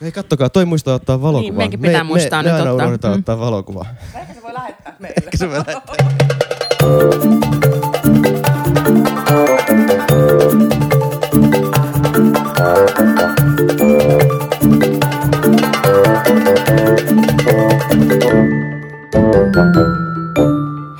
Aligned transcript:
Hei 0.00 0.12
kattokaa, 0.12 0.50
toi 0.50 0.64
muistaa 0.64 0.94
ottaa 0.94 1.22
valokuva. 1.22 1.40
Niin, 1.42 1.54
meidänkin 1.54 1.80
pitää 1.80 2.04
muistaa 2.04 2.42
me, 2.42 2.48
nyt 2.48 2.52
me 2.54 2.58
aina 2.60 2.70
ottaa. 2.72 2.86
unohdetaan 2.86 3.14
Mm. 3.14 3.18
ottaa 3.18 3.38
valokuva. 3.38 3.86
Ehkä 4.14 4.34
se 4.34 4.42
voi 4.42 4.52
lähettää 4.54 4.96
meille. 4.98 5.14
Ehkä 5.24 5.36
se 5.36 5.48
voi 5.50 5.62
lähettää. 5.66 5.96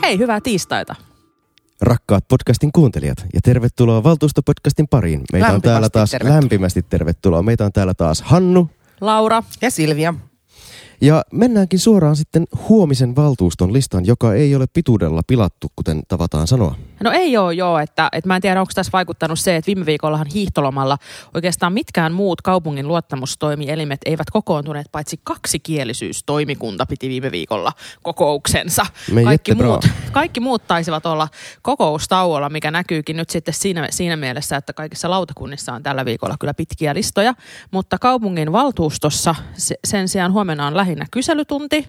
Hei, 0.02 0.18
hyvää 0.18 0.40
tiistaita. 0.40 0.94
Rakkaat 1.80 2.28
podcastin 2.28 2.72
kuuntelijat 2.72 3.18
ja 3.34 3.40
tervetuloa 3.44 4.02
Valtuustopodcastin 4.02 4.88
pariin. 4.88 5.20
Meitä 5.32 5.46
on 5.46 5.52
Lämpimästi 5.52 5.68
täällä 5.68 5.88
taas 5.90 6.10
tervetuloa. 6.10 6.40
lämpimästi 6.40 6.82
tervetuloa. 6.82 7.42
Meitä 7.42 7.64
on 7.64 7.72
täällä 7.72 7.94
taas 7.94 8.22
Hannu. 8.22 8.70
Laura, 9.00 9.44
Ja 9.60 9.70
Silvia. 9.70 10.14
Ja 11.00 11.22
mennäänkin 11.32 11.78
suoraan 11.78 12.16
sitten 12.16 12.46
huomisen 12.68 13.16
valtuuston 13.16 13.72
listaan, 13.72 14.06
joka 14.06 14.34
ei 14.34 14.54
ole 14.54 14.66
pituudella 14.72 15.20
pilattu, 15.26 15.72
kuten 15.76 16.02
tavataan 16.08 16.46
sanoa. 16.46 16.74
No 17.02 17.12
ei 17.12 17.36
ole 17.36 17.54
joo, 17.54 17.78
että, 17.78 18.08
että 18.12 18.28
mä 18.28 18.36
en 18.36 18.42
tiedä 18.42 18.60
onko 18.60 18.72
tässä 18.74 18.92
vaikuttanut 18.92 19.38
se, 19.38 19.56
että 19.56 19.66
viime 19.66 19.86
viikollahan 19.86 20.26
hiihtolomalla 20.26 20.98
oikeastaan 21.34 21.72
mitkään 21.72 22.12
muut 22.12 22.42
kaupungin 22.42 22.88
luottamustoimielimet 22.88 24.00
eivät 24.06 24.30
kokoontuneet, 24.30 24.86
paitsi 24.92 25.20
kaksikielisyystoimikunta 25.24 26.86
piti 26.86 27.08
viime 27.08 27.30
viikolla 27.30 27.72
kokouksensa. 28.02 28.86
Me 29.12 29.24
Kaikki 29.24 29.54
bra. 29.54 29.66
muut, 29.66 29.88
kaikki 30.12 30.40
muut 30.40 30.66
taisivat 30.66 31.06
olla 31.06 31.28
kokoustauolla, 31.62 32.48
mikä 32.48 32.70
näkyykin 32.70 33.16
nyt 33.16 33.30
sitten 33.30 33.54
siinä, 33.54 33.88
siinä 33.90 34.16
mielessä, 34.16 34.56
että 34.56 34.72
kaikissa 34.72 35.10
lautakunnissa 35.10 35.72
on 35.72 35.82
tällä 35.82 36.04
viikolla 36.04 36.36
kyllä 36.40 36.54
pitkiä 36.54 36.94
listoja, 36.94 37.34
mutta 37.70 37.98
kaupungin 37.98 38.52
valtuustossa 38.52 39.34
se, 39.56 39.74
sen 39.84 40.08
sijaan 40.08 40.32
huomenna 40.32 40.66
on 40.66 40.76
lähinnä 40.86 41.06
kyselytunti, 41.10 41.88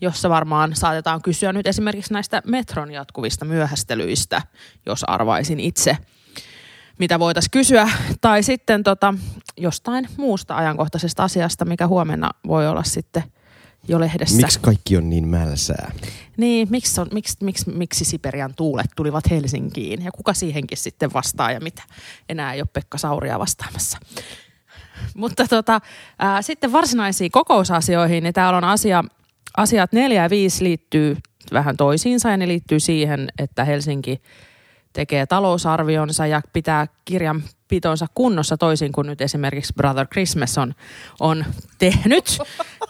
jossa 0.00 0.30
varmaan 0.30 0.76
saatetaan 0.76 1.22
kysyä 1.22 1.52
nyt 1.52 1.66
esimerkiksi 1.66 2.12
näistä 2.12 2.42
metron 2.46 2.90
jatkuvista 2.90 3.44
myöhästelyistä, 3.44 4.42
jos 4.86 5.04
arvaisin 5.04 5.60
itse, 5.60 5.96
mitä 6.98 7.18
voitaisiin 7.18 7.50
kysyä. 7.50 7.90
Tai 8.20 8.42
sitten 8.42 8.84
tota, 8.84 9.14
jostain 9.56 10.08
muusta 10.16 10.56
ajankohtaisesta 10.56 11.24
asiasta, 11.24 11.64
mikä 11.64 11.86
huomenna 11.86 12.30
voi 12.46 12.68
olla 12.68 12.82
sitten 12.82 13.22
jo 13.88 14.00
lehdessä. 14.00 14.36
Miksi 14.36 14.60
kaikki 14.60 14.96
on 14.96 15.10
niin 15.10 15.28
mälsää? 15.28 15.92
Niin, 16.36 16.68
miksi, 16.70 17.00
on, 17.00 17.06
miksi, 17.12 17.36
miksi, 17.40 17.70
miksi 17.70 18.04
Siperian 18.04 18.54
tuulet 18.54 18.90
tulivat 18.96 19.30
Helsinkiin 19.30 20.04
ja 20.04 20.12
kuka 20.12 20.34
siihenkin 20.34 20.78
sitten 20.78 21.12
vastaa 21.12 21.52
ja 21.52 21.60
mitä? 21.60 21.82
Enää 22.28 22.52
ei 22.52 22.60
ole 22.60 22.68
Pekka 22.72 22.98
Sauria 22.98 23.38
vastaamassa. 23.38 23.98
Mutta 25.14 25.48
tota, 25.48 25.80
ää, 26.18 26.42
sitten 26.42 26.72
varsinaisiin 26.72 27.30
kokousasioihin, 27.30 28.22
niin 28.22 28.34
täällä 28.34 28.56
on 28.56 28.64
asia, 28.64 29.04
asiat 29.56 29.92
neljä 29.92 30.22
ja 30.22 30.30
viisi 30.30 30.64
liittyy 30.64 31.16
vähän 31.52 31.76
toisiinsa 31.76 32.30
ja 32.30 32.36
ne 32.36 32.48
liittyy 32.48 32.80
siihen, 32.80 33.28
että 33.38 33.64
Helsinki 33.64 34.22
tekee 34.92 35.26
talousarvionsa 35.26 36.26
ja 36.26 36.40
pitää 36.52 36.86
kirjanpitonsa 37.04 38.06
kunnossa 38.14 38.56
toisin 38.56 38.92
kuin 38.92 39.06
nyt 39.06 39.20
esimerkiksi 39.20 39.72
Brother 39.76 40.06
Christmas 40.06 40.58
on, 40.58 40.74
on 41.20 41.44
tehnyt, 41.78 42.38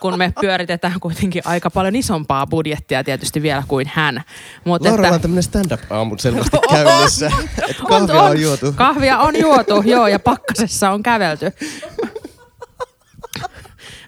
kun 0.01 0.19
me 0.19 0.33
pyöritetään 0.41 1.01
kuitenkin 1.01 1.43
aika 1.45 1.71
paljon 1.71 1.97
isompaa 1.97 2.47
budjettia 2.47 3.05
tietysti 3.05 3.43
vielä 3.43 3.63
kuin 3.69 3.91
hän. 3.95 4.23
Mut 4.65 4.83
Lauralla 4.83 5.15
on 5.15 5.21
tämmönen 5.21 5.43
stand-up-aamu 5.43 6.19
selvästi 6.19 6.57
käynnissä. 6.71 7.33
että 7.69 7.83
kahvia 7.89 8.23
on, 8.23 8.41
juotu. 8.41 8.73
Kahvia 8.73 9.19
on 9.19 9.41
juotu, 9.41 9.83
joo, 9.85 10.07
ja 10.07 10.19
pakkasessa 10.19 10.91
on 10.91 11.03
kävelty. 11.03 11.53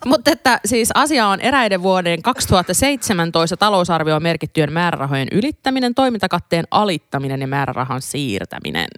Mutta 0.06 0.30
että 0.30 0.60
siis 0.64 0.90
asia 0.94 1.26
on 1.26 1.40
eräiden 1.40 1.82
vuoden 1.82 2.22
2017 2.22 3.56
talousarvioon 3.56 4.22
merkittyjen 4.22 4.72
määrärahojen 4.72 5.28
ylittäminen, 5.32 5.94
toimintakatteen 5.94 6.64
alittaminen 6.70 7.40
ja 7.40 7.46
määrärahan 7.46 8.02
siirtäminen. 8.02 8.88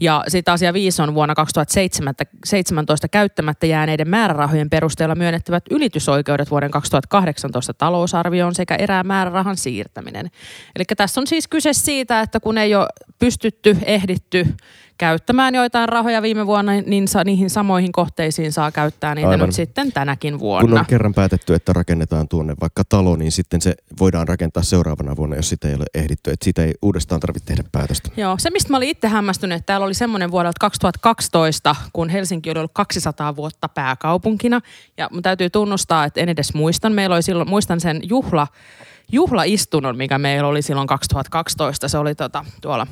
Ja 0.00 0.24
sitten 0.28 0.54
asia 0.54 0.72
5 0.72 1.02
on 1.02 1.14
vuonna 1.14 1.34
2017 1.34 3.08
käyttämättä 3.08 3.66
jääneiden 3.66 4.08
määrärahojen 4.08 4.70
perusteella 4.70 5.14
myönnettävät 5.14 5.64
ylitysoikeudet 5.70 6.50
vuoden 6.50 6.70
2018 6.70 7.74
talousarvioon 7.74 8.54
sekä 8.54 8.74
erään 8.74 9.06
määrärahan 9.06 9.56
siirtäminen. 9.56 10.30
Eli 10.76 10.84
tässä 10.96 11.20
on 11.20 11.26
siis 11.26 11.48
kyse 11.48 11.72
siitä, 11.72 12.20
että 12.20 12.40
kun 12.40 12.58
ei 12.58 12.74
ole 12.74 12.88
pystytty, 13.18 13.76
ehditty 13.84 14.46
käyttämään 15.02 15.54
joitain 15.54 15.88
rahoja 15.88 16.22
viime 16.22 16.46
vuonna, 16.46 16.72
niin 16.86 17.08
sa, 17.08 17.24
niihin 17.24 17.50
samoihin 17.50 17.92
kohteisiin 17.92 18.52
saa 18.52 18.72
käyttää 18.72 19.14
niitä 19.14 19.28
Aivan. 19.28 19.46
nyt 19.46 19.54
sitten 19.54 19.92
tänäkin 19.92 20.32
Kun 20.32 20.40
vuonna. 20.40 20.80
on 20.80 20.86
kerran 20.86 21.14
päätetty, 21.14 21.54
että 21.54 21.72
rakennetaan 21.72 22.28
tuonne 22.28 22.54
vaikka 22.60 22.82
talo, 22.88 23.16
niin 23.16 23.32
sitten 23.32 23.60
se 23.60 23.74
voidaan 24.00 24.28
rakentaa 24.28 24.62
seuraavana 24.62 25.16
vuonna, 25.16 25.36
jos 25.36 25.48
sitä 25.48 25.68
ei 25.68 25.74
ole 25.74 25.84
ehditty. 25.94 26.30
Että 26.30 26.44
siitä 26.44 26.64
ei 26.64 26.74
uudestaan 26.82 27.20
tarvitse 27.20 27.46
tehdä 27.46 27.64
päätöstä. 27.72 28.08
Joo, 28.16 28.38
se 28.38 28.50
mistä 28.50 28.70
mä 28.70 28.76
olin 28.76 28.88
itse 28.88 29.08
hämmästynyt, 29.08 29.56
että 29.56 29.66
täällä 29.66 29.86
oli 29.86 29.94
semmoinen 29.94 30.30
vuodelta 30.30 30.56
2012, 30.60 31.76
kun 31.92 32.08
Helsinki 32.08 32.50
oli 32.50 32.58
ollut 32.58 32.74
200 32.74 33.36
vuotta 33.36 33.68
pääkaupunkina. 33.68 34.60
Ja 34.96 35.08
mun 35.12 35.22
täytyy 35.22 35.50
tunnustaa, 35.50 36.04
että 36.04 36.20
en 36.20 36.28
edes 36.28 36.54
muistan. 36.54 36.92
Meillä 36.92 37.14
oli 37.14 37.22
silloin, 37.22 37.48
muistan 37.48 37.80
sen 37.80 38.00
juhla, 38.02 38.46
juhlaistunnon, 39.12 39.96
mikä 39.96 40.18
meillä 40.18 40.48
oli 40.48 40.62
silloin 40.62 40.88
2012. 40.88 41.88
Se 41.88 41.98
oli 41.98 42.14
tota, 42.14 42.44
tuolla 42.60 42.86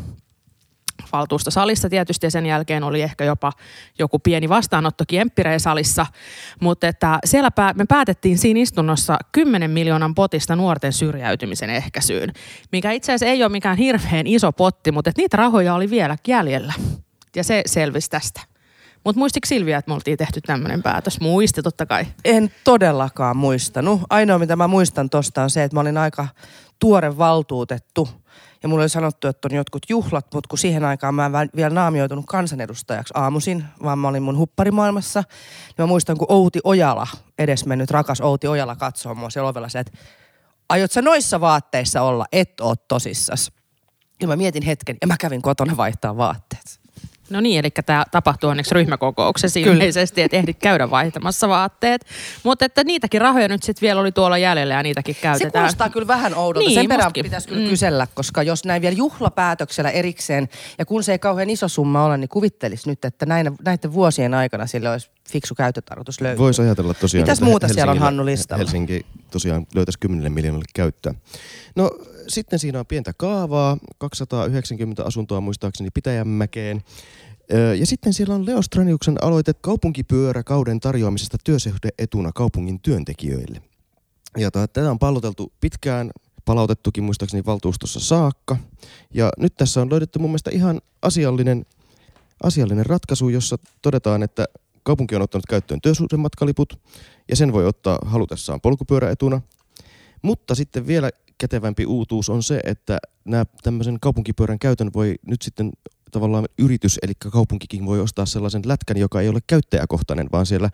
valtuustosalissa 1.13 1.89
tietysti 1.89 2.27
ja 2.27 2.31
sen 2.31 2.47
jälkeen 2.47 2.85
oli 2.85 3.03
ehkä 3.03 3.25
jopa 3.25 3.53
joku 3.99 4.19
pieni 4.19 4.49
vastaanotto 4.49 5.05
salissa, 5.59 6.07
mutta 6.61 6.89
että 6.89 7.19
siellä 7.25 7.51
pää- 7.51 7.75
me 7.75 7.85
päätettiin 7.89 8.39
siinä 8.39 8.61
istunnossa 8.61 9.17
10 9.33 9.71
miljoonan 9.71 10.15
potista 10.15 10.57
nuorten 10.57 10.93
syrjäytymisen 10.93 11.71
ehkäisyyn, 11.71 12.33
mikä 12.73 12.93
itse 12.93 13.13
asiassa 13.13 13.33
ei 13.33 13.43
ole 13.43 13.53
mikään 13.53 13.77
hirveän 13.77 14.27
iso 14.27 14.53
potti, 14.53 14.93
mutta 14.93 15.11
että 15.11 15.23
niitä 15.23 15.37
rahoja 15.37 15.75
oli 15.75 15.91
vielä 15.91 16.17
jäljellä 16.29 16.73
ja 17.37 17.45
se 17.45 17.63
selvisi 17.67 18.11
tästä. 18.11 18.41
Mutta 19.05 19.19
muistiko 19.19 19.47
Silvia, 19.47 19.79
että 19.79 19.91
me 19.91 19.95
oltiin 19.95 20.19
tehty 20.19 20.41
tämmöinen 20.41 20.83
päätös? 20.83 21.21
Muisti 21.21 21.63
totta 21.63 21.87
kai. 21.87 22.07
En 22.25 22.51
todellakaan 22.65 23.37
muistanut. 23.37 24.01
Ainoa, 24.11 24.39
mitä 24.39 24.57
mä 24.57 24.69
muistan 24.69 25.11
tosta 25.11 25.43
on 25.43 25.51
se, 25.51 25.65
että 25.65 25.77
mä 25.77 25.81
olin 25.81 25.99
aika 25.99 26.29
tuore 26.79 27.19
valtuutettu. 27.19 28.09
Ja 28.63 28.69
mulle 28.69 28.83
oli 28.83 28.89
sanottu, 28.89 29.29
että 29.29 29.49
on 29.51 29.57
jotkut 29.57 29.83
juhlat, 29.89 30.27
mutta 30.35 30.49
kun 30.49 30.59
siihen 30.59 30.85
aikaan 30.85 31.15
mä 31.15 31.27
en 31.27 31.51
vielä 31.57 31.75
naamioitunut 31.75 32.25
kansanedustajaksi 32.29 33.15
aamuisin, 33.17 33.65
vaan 33.83 33.99
mä 33.99 34.09
olin 34.09 34.23
mun 34.23 34.39
hupparimaailmassa. 34.39 35.21
Niin 35.67 35.75
mä 35.79 35.87
muistan, 35.87 36.19
kun 36.19 36.27
Outi 36.31 36.61
Ojala, 36.65 37.07
edesmennyt 37.39 37.91
rakas 37.91 38.21
Outi 38.21 38.47
Ojala 38.47 38.77
katsoo 38.77 39.15
mua 39.15 39.31
siellä 39.31 39.49
ovella 39.49 39.69
se, 39.69 39.79
että 39.79 39.99
aiot 40.69 40.93
sä 40.93 41.03
noissa 41.03 41.41
vaatteissa 41.41 42.03
olla, 42.03 42.27
et 42.33 42.61
oo 42.61 42.77
tosissas. 42.77 43.53
Ja 44.21 44.29
mä 44.29 44.37
mietin 44.37 44.63
hetken 44.63 44.97
ja 45.01 45.07
mä 45.07 45.17
kävin 45.21 45.43
kotona 45.43 45.77
vaihtaa 45.77 46.17
vaatteet. 46.17 46.80
No 47.31 47.41
niin, 47.41 47.59
eli 47.61 47.71
tämä 47.87 48.05
tapahtuu 48.11 48.51
onneksi 48.51 48.75
ryhmäkokouksessa 48.75 49.61
ilmeisesti, 49.61 50.23
että 50.23 50.37
ehdit 50.37 50.59
käydä 50.59 50.91
vaihtamassa 50.91 51.49
vaatteet. 51.49 52.07
Mutta 52.45 52.65
että 52.65 52.85
niitäkin 52.85 53.21
rahoja 53.21 53.49
nyt 53.49 53.63
sitten 53.63 53.81
vielä 53.87 54.01
oli 54.01 54.13
tuolla 54.13 54.39
jäljellä 54.39 54.75
ja 54.75 54.83
niitäkin 54.83 55.15
Se 55.15 55.21
käytetään. 55.21 55.53
kuulostaa 55.53 55.89
kyllä 55.91 56.07
vähän 56.07 56.35
oudolta. 56.35 56.69
Niin, 56.69 56.75
Sen 56.81 56.89
perään 56.89 57.07
mustakin. 57.07 57.25
pitäisi 57.25 57.49
kyllä 57.49 57.63
Mm. 57.65 57.69
kysellä, 57.71 58.07
koska 58.15 58.43
jos 58.43 58.65
näin 58.65 58.83
vielä 58.83 58.97
juhlapäätöksellä 58.97 59.91
erikseen, 59.91 60.49
ja 60.79 60.85
kun 60.87 61.03
se 61.05 61.13
ei 61.13 61.19
kauhean 61.19 61.51
iso 61.51 61.69
summa 61.69 62.05
ole, 62.05 62.17
niin 62.19 62.29
kuvittelisi 62.29 62.89
nyt, 62.89 63.05
että 63.05 63.27
näin, 63.27 63.51
näiden 63.65 63.93
vuosien 63.93 64.35
aikana 64.35 64.67
sille 64.67 64.91
olisi 64.91 65.11
fiksu 65.31 65.55
käyttötarkoitus 65.55 66.21
löytyä. 66.21 66.39
Voisi 66.45 66.63
ajatella 66.63 66.95
tosiaan, 66.95 67.23
Mitäs 67.23 67.39
että 67.39 67.45
muuta 67.45 67.69
siellä 67.69 67.93
on, 67.93 67.99
Hannu, 67.99 68.27
listalla? 68.27 68.59
Helsinki 68.59 69.07
tosiaan 69.31 69.67
löytäisi 69.75 69.99
10 69.99 70.33
miljoonalle 70.33 70.65
käyttöä. 70.75 71.15
No 71.77 71.91
sitten 72.29 72.59
siinä 72.59 72.79
on 72.79 72.87
pientä 72.87 73.13
kaavaa, 73.17 73.77
290 73.99 75.05
asuntoa 75.05 75.41
muistaakseni 75.41 75.91
Pitäjänmäkeen. 75.95 76.83
Ja 77.79 77.87
sitten 77.87 78.13
siellä 78.13 78.35
on 78.35 78.47
Leo 78.47 78.63
Straniuksen 78.63 79.25
aloite 79.25 79.53
kaupunkipyöräkauden 79.61 80.81
tarjoamisesta 80.81 81.39
työsuhdeetuna 81.45 82.33
kaupungin 82.35 82.81
työntekijöille. 82.81 83.63
Ja 84.37 84.51
tätä 84.51 84.91
on 84.91 84.99
palloteltu 84.99 85.53
pitkään, 85.61 86.11
palautettukin 86.45 87.05
muistaakseni 87.05 87.45
valtuustossa 87.47 88.01
saakka. 88.01 88.57
Ja 89.15 89.31
nyt 89.39 89.57
tässä 89.57 89.81
on 89.81 89.91
löydetty 89.91 90.19
mun 90.19 90.31
mielestä 90.31 90.51
ihan 90.51 90.81
asiallinen, 91.03 91.67
asiallinen 92.43 92.87
ratkaisu, 92.87 93.29
jossa 93.29 93.59
todetaan, 93.83 94.23
että 94.23 94.47
kaupunki 94.83 95.17
on 95.17 95.23
ottanut 95.23 95.47
käyttöön 95.47 95.81
työsuhdematkaliput 95.81 96.81
ja 97.29 97.37
sen 97.37 97.53
voi 97.53 97.67
ottaa 97.67 97.99
halutessaan 98.05 98.61
polkupyöräetuna. 98.61 99.41
Mutta 100.23 100.55
sitten 100.55 100.87
vielä 100.87 101.11
kätevämpi 101.39 101.87
uutuus 101.87 102.29
on 102.29 102.43
se, 102.43 102.61
että 102.65 102.99
nämä 103.25 103.45
tämmöisen 103.63 104.01
kaupunkipyörän 104.01 104.59
käytön 104.59 104.91
voi 104.95 105.15
nyt 105.27 105.43
sitten 105.43 105.71
tavallaan 106.11 106.49
yritys, 106.59 106.99
eli 107.03 107.13
kaupunkikin 107.33 107.87
voi 107.87 108.01
ostaa 108.01 108.27
sellaisen 108.27 108.63
lätkän, 108.65 108.97
joka 108.97 109.21
ei 109.21 109.29
ole 109.29 109.41
käyttäjäkohtainen, 109.47 110.27
vaan 110.33 110.47
siellä 110.47 110.71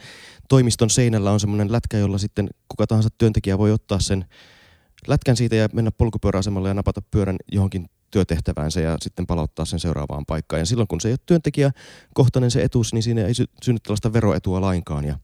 toimiston 0.48 0.90
seinällä 0.90 1.30
on 1.30 1.40
semmoinen 1.40 1.72
lätkä, 1.72 1.98
jolla 1.98 2.18
sitten 2.18 2.48
kuka 2.68 2.86
tahansa 2.86 3.08
työntekijä 3.18 3.58
voi 3.58 3.72
ottaa 3.72 4.00
sen 4.00 4.24
lätkän 5.06 5.36
siitä 5.36 5.56
ja 5.56 5.68
mennä 5.72 5.90
polkupyöräasemalle 5.90 6.68
ja 6.68 6.74
napata 6.74 7.02
pyörän 7.10 7.36
johonkin 7.52 7.86
työtehtäväänsä 8.10 8.80
ja 8.80 8.96
sitten 9.02 9.26
palauttaa 9.26 9.64
sen 9.64 9.80
seuraavaan 9.80 10.26
paikkaan. 10.26 10.60
Ja 10.60 10.66
silloin 10.66 10.88
kun 10.88 11.00
se 11.00 11.08
ei 11.08 11.12
ole 11.12 11.18
työntekijäkohtainen 11.26 12.50
se 12.50 12.62
etuus, 12.62 12.92
niin 12.92 13.02
siinä 13.02 13.26
ei 13.26 13.34
sy- 13.34 13.50
synny 13.62 13.78
tällaista 13.82 14.12
veroetua 14.12 14.60
lainkaan. 14.60 15.04
Ja 15.04 15.18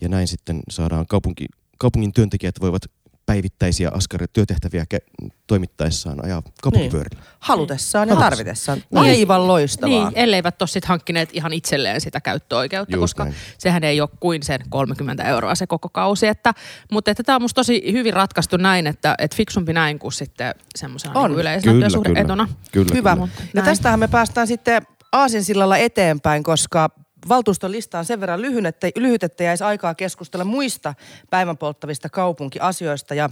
ja 0.00 0.08
näin 0.08 0.28
sitten 0.28 0.62
saadaan 0.70 1.06
kaupunki, 1.06 1.46
kaupungin 1.78 2.12
työntekijät 2.12 2.60
voivat 2.60 2.82
päivittäisiä 3.26 3.90
askari 3.94 4.26
työtehtäviä 4.32 4.84
ke- 4.94 5.28
toimittaessaan 5.46 6.24
ajaa 6.24 6.42
kaupunkipyörillä. 6.62 7.20
Niin. 7.20 7.34
Halutessaan 7.40 8.08
ja 8.08 8.14
Haluts. 8.14 8.30
tarvitessaan. 8.30 8.78
Niin. 8.78 8.98
Aivan 8.98 9.48
loistavaa. 9.48 9.88
Niin, 10.10 10.18
elleivät 10.18 10.62
ole 10.62 10.68
sitten 10.68 10.88
hankkineet 10.88 11.30
ihan 11.32 11.52
itselleen 11.52 12.00
sitä 12.00 12.20
käyttöoikeutta, 12.20 12.96
Just 12.96 13.00
koska 13.02 13.24
näin. 13.24 13.34
sehän 13.58 13.84
ei 13.84 14.00
ole 14.00 14.08
kuin 14.20 14.42
sen 14.42 14.60
30 14.68 15.24
euroa 15.24 15.54
se 15.54 15.66
koko 15.66 15.88
kausi. 15.88 16.26
Että, 16.26 16.54
mutta 16.92 17.10
että 17.10 17.22
tämä 17.22 17.36
on 17.36 17.42
musta 17.42 17.58
tosi 17.58 17.82
hyvin 17.92 18.12
ratkaistu 18.14 18.56
näin, 18.56 18.86
että, 18.86 19.14
että 19.18 19.36
fiksumpi 19.36 19.72
näin 19.72 19.98
kuin 19.98 20.12
sitten 20.12 20.54
semmoisena 20.76 21.20
On. 21.20 21.30
niin 21.30 21.40
yleisenä 21.40 21.78
työsuhdeetona. 21.80 22.48
Kyllä, 22.72 22.94
Hyvä. 22.94 23.14
kyllä. 23.14 23.28
Ja 23.38 23.44
Näin. 23.54 23.64
tästähän 23.64 24.00
me 24.00 24.08
päästään 24.08 24.46
sitten 24.46 24.82
Aasinsillalla 25.12 25.76
eteenpäin, 25.76 26.42
koska 26.42 26.88
valtuuston 27.28 27.72
lista 27.72 27.98
on 27.98 28.04
sen 28.04 28.20
verran 28.20 28.42
lyhyt, 28.42 28.66
että, 28.66 28.88
lyhyt, 28.96 29.22
että 29.22 29.44
jäisi 29.44 29.64
aikaa 29.64 29.94
keskustella 29.94 30.44
muista 30.44 30.94
päivän 31.30 31.56
polttavista 31.56 32.08
kaupunkiasioista. 32.08 33.14
Ja 33.14 33.30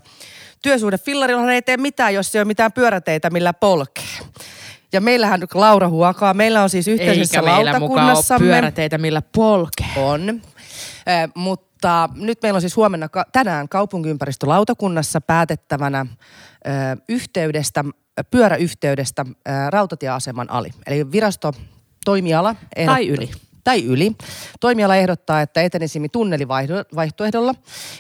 työsuhde 0.62 0.98
Fillarillahan 0.98 1.50
ei 1.50 1.62
tee 1.62 1.76
mitään, 1.76 2.14
jos 2.14 2.34
ei 2.34 2.38
ole 2.38 2.44
mitään 2.44 2.72
pyöräteitä, 2.72 3.30
millä 3.30 3.52
polkee. 3.52 4.04
Ja 4.92 5.00
meillähän 5.00 5.40
nyt 5.40 5.54
Laura 5.54 5.88
huokaa. 5.88 6.34
Meillä 6.34 6.62
on 6.62 6.70
siis 6.70 6.88
yhteisessä 6.88 7.38
Eikä 7.38 7.42
meillä 7.42 7.70
ole 7.70 7.80
lautakunnassamme... 7.80 8.46
pyöräteitä, 8.46 8.98
millä 8.98 9.22
polkee. 9.34 9.86
On. 9.96 10.28
Eh, 11.06 11.28
mutta 11.34 12.08
nyt 12.14 12.42
meillä 12.42 12.56
on 12.56 12.60
siis 12.60 12.76
huomenna 12.76 13.08
tänään 13.32 13.68
kaupunkiympäristölautakunnassa 13.68 15.20
päätettävänä 15.20 16.06
eh, 16.64 16.72
yhteydestä, 17.08 17.84
pyöräyhteydestä 18.30 19.24
eh, 19.28 19.52
rautatieaseman 19.70 20.50
ali. 20.50 20.70
Eli 20.86 21.12
virasto, 21.12 21.52
toimiala... 22.04 22.54
Tai 22.86 23.08
yli. 23.08 23.30
Tai 23.64 23.84
yli. 23.84 24.12
Toimiala 24.60 24.96
ehdottaa, 24.96 25.40
että 25.40 25.62
etenisimme 25.62 26.08
tunnelivaihtoehdolla. 26.08 27.54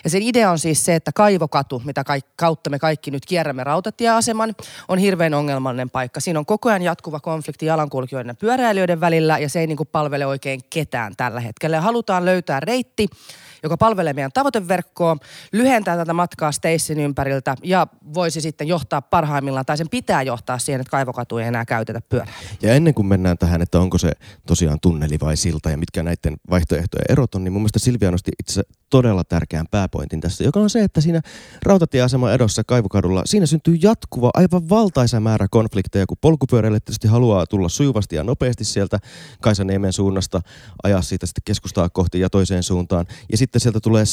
Ja 0.04 0.10
sen 0.10 0.22
idea 0.22 0.50
on 0.50 0.58
siis 0.58 0.84
se, 0.84 0.94
että 0.94 1.12
Kaivokatu, 1.14 1.82
mitä 1.84 2.04
kautta 2.36 2.70
me 2.70 2.78
kaikki 2.78 3.10
nyt 3.10 3.26
kierrämme 3.26 3.64
rautatieaseman, 3.64 4.54
on 4.88 4.98
hirveän 4.98 5.34
ongelmallinen 5.34 5.90
paikka. 5.90 6.20
Siinä 6.20 6.38
on 6.38 6.46
koko 6.46 6.68
ajan 6.68 6.82
jatkuva 6.82 7.20
konflikti 7.20 7.66
jalankulkijoiden 7.66 8.30
ja 8.30 8.34
pyöräilijöiden 8.34 9.00
välillä 9.00 9.38
ja 9.38 9.48
se 9.48 9.60
ei 9.60 9.66
niin 9.66 9.76
kuin 9.76 9.88
palvele 9.92 10.26
oikein 10.26 10.60
ketään 10.70 11.16
tällä 11.16 11.40
hetkellä. 11.40 11.76
Ja 11.76 11.80
halutaan 11.82 12.24
löytää 12.24 12.60
reitti, 12.60 13.08
joka 13.62 13.76
palvelee 13.76 14.12
meidän 14.12 14.32
tavoiteverkkoa, 14.32 15.16
lyhentää 15.52 15.96
tätä 15.96 16.12
matkaa 16.12 16.52
Stacein 16.52 17.00
ympäriltä 17.00 17.54
ja 17.62 17.86
voisi 18.14 18.40
sitten 18.40 18.68
johtaa 18.68 19.02
parhaimmillaan, 19.02 19.66
tai 19.66 19.78
sen 19.78 19.88
pitää 19.88 20.22
johtaa 20.22 20.58
siihen, 20.58 20.80
että 20.80 20.90
kaivokatu 20.90 21.38
ei 21.38 21.46
enää 21.46 21.64
käytetä 21.64 22.00
pyörää. 22.08 22.34
Ja 22.62 22.74
ennen 22.74 22.94
kuin 22.94 23.06
mennään 23.06 23.38
tähän, 23.38 23.62
että 23.62 23.80
onko 23.80 23.98
se 23.98 24.12
tosiaan 24.46 24.78
tunneli 24.82 25.16
vai 25.20 25.36
silta 25.36 25.70
ja 25.70 25.78
mitkä 25.78 26.02
näiden 26.02 26.36
vaihtoehtojen 26.50 27.04
erot 27.08 27.34
on, 27.34 27.44
niin 27.44 27.52
mun 27.52 27.62
mielestä 27.62 27.78
Silvia 27.78 28.10
nosti 28.10 28.30
itse 28.38 28.62
todella 28.90 29.24
tärkeän 29.24 29.66
pääpointin 29.70 30.20
tässä, 30.20 30.44
joka 30.44 30.60
on 30.60 30.70
se, 30.70 30.84
että 30.84 31.00
siinä 31.00 31.20
rautatieaseman 31.62 32.34
edossa 32.34 32.62
Kaivokadulla, 32.66 33.22
siinä 33.24 33.46
syntyy 33.46 33.74
jatkuva, 33.82 34.30
aivan 34.34 34.68
valtaisa 34.68 35.20
määrä 35.20 35.46
konflikteja, 35.50 36.06
kun 36.06 36.16
polkupyöräilijä 36.20 36.80
tietysti 36.80 37.08
haluaa 37.08 37.46
tulla 37.46 37.68
sujuvasti 37.68 38.16
ja 38.16 38.24
nopeasti 38.24 38.64
sieltä 38.64 38.98
Kaisaniemen 39.40 39.92
suunnasta, 39.92 40.40
ajaa 40.82 41.02
siitä 41.02 41.26
sitten 41.26 41.42
keskustaa 41.44 41.88
kohti 41.88 42.20
ja 42.20 42.30
toiseen 42.30 42.62
suuntaan. 42.62 43.06
Ja 43.32 43.36
sitten 43.38 43.51
sieltä 43.58 43.80
tulee, 43.80 44.04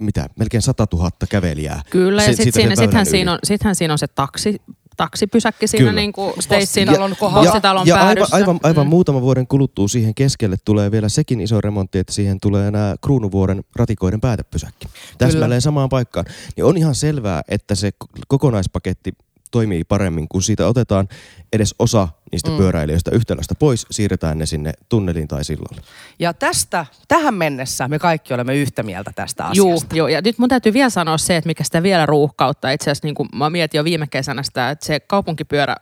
mitä, 0.00 0.26
melkein 0.38 0.62
100 0.62 0.86
000 0.92 1.10
kävelijää. 1.28 1.82
Kyllä, 1.90 2.22
ja 2.22 2.28
Si- 2.28 2.34
sit 2.36 2.42
siitä 2.42 2.56
siinä, 2.58 2.76
sittenhän, 2.76 3.06
siinä 3.06 3.32
on, 3.32 3.38
sittenhän 3.44 3.74
siinä 3.74 3.94
on 3.94 3.98
se 3.98 4.06
taksi, 4.06 4.62
taksipysäkki 4.96 5.66
siinä 5.66 5.82
Kyllä. 5.86 6.00
niin 6.00 6.12
kuin 6.12 6.32
Stacein 6.40 6.88
Postitalon 6.88 7.16
kohdalla. 7.20 7.44
postitalon 7.44 7.86
ja 7.86 7.96
aivan, 8.06 8.26
aivan, 8.32 8.60
aivan 8.62 8.86
Mm. 8.86 8.90
muutaman 8.90 9.22
vuoden 9.22 9.46
kuluttua 9.46 9.88
siihen 9.88 10.14
keskelle 10.14 10.56
tulee 10.64 10.90
vielä 10.90 11.08
sekin 11.08 11.40
iso 11.40 11.60
remontti, 11.60 11.98
että 11.98 12.12
siihen 12.12 12.40
tulee 12.40 12.70
nämä 12.70 12.94
kruunuvuoren 13.04 13.64
ratikoiden 13.76 14.20
päätepysäkki. 14.20 14.88
Täsmälleen 15.18 15.60
samaan 15.62 15.88
paikkaan. 15.88 16.26
Niin 16.56 16.64
on 16.64 16.76
ihan 16.76 16.94
selvää, 16.94 17.42
että 17.48 17.74
se 17.74 17.90
kokonaispaketti 18.28 19.12
toimii 19.50 19.84
paremmin, 19.84 20.28
kun 20.28 20.42
siitä 20.42 20.66
otetaan 20.66 21.08
edes 21.52 21.74
osa 21.78 22.08
niistä 22.32 22.50
mm. 22.50 22.56
pyöräilijöistä 22.56 23.10
yhtälöstä 23.10 23.54
pois, 23.54 23.86
siirretään 23.90 24.38
ne 24.38 24.46
sinne 24.46 24.72
tunneliin 24.88 25.28
tai 25.28 25.44
sillalle. 25.44 25.82
Ja 26.18 26.34
tästä, 26.34 26.86
tähän 27.08 27.34
mennessä 27.34 27.88
me 27.88 27.98
kaikki 27.98 28.34
olemme 28.34 28.56
yhtä 28.56 28.82
mieltä 28.82 29.12
tästä 29.14 29.50
Juu, 29.52 29.72
asiasta. 29.72 29.96
joo, 29.96 30.08
ja 30.08 30.20
nyt 30.20 30.38
mun 30.38 30.48
täytyy 30.48 30.72
vielä 30.72 30.90
sanoa 30.90 31.18
se, 31.18 31.36
että 31.36 31.48
mikä 31.48 31.64
sitä 31.64 31.82
vielä 31.82 32.06
ruuhkauttaa. 32.06 32.70
Itse 32.70 32.90
asiassa 32.90 33.06
niin 33.06 33.14
kuin 33.14 33.28
mä 33.34 33.50
mietin 33.50 33.78
jo 33.78 33.84
viime 33.84 34.06
kesänä 34.06 34.42
sitä, 34.42 34.70
että 34.70 34.86
se 34.86 35.00
kaupunkipyörä 35.00 35.76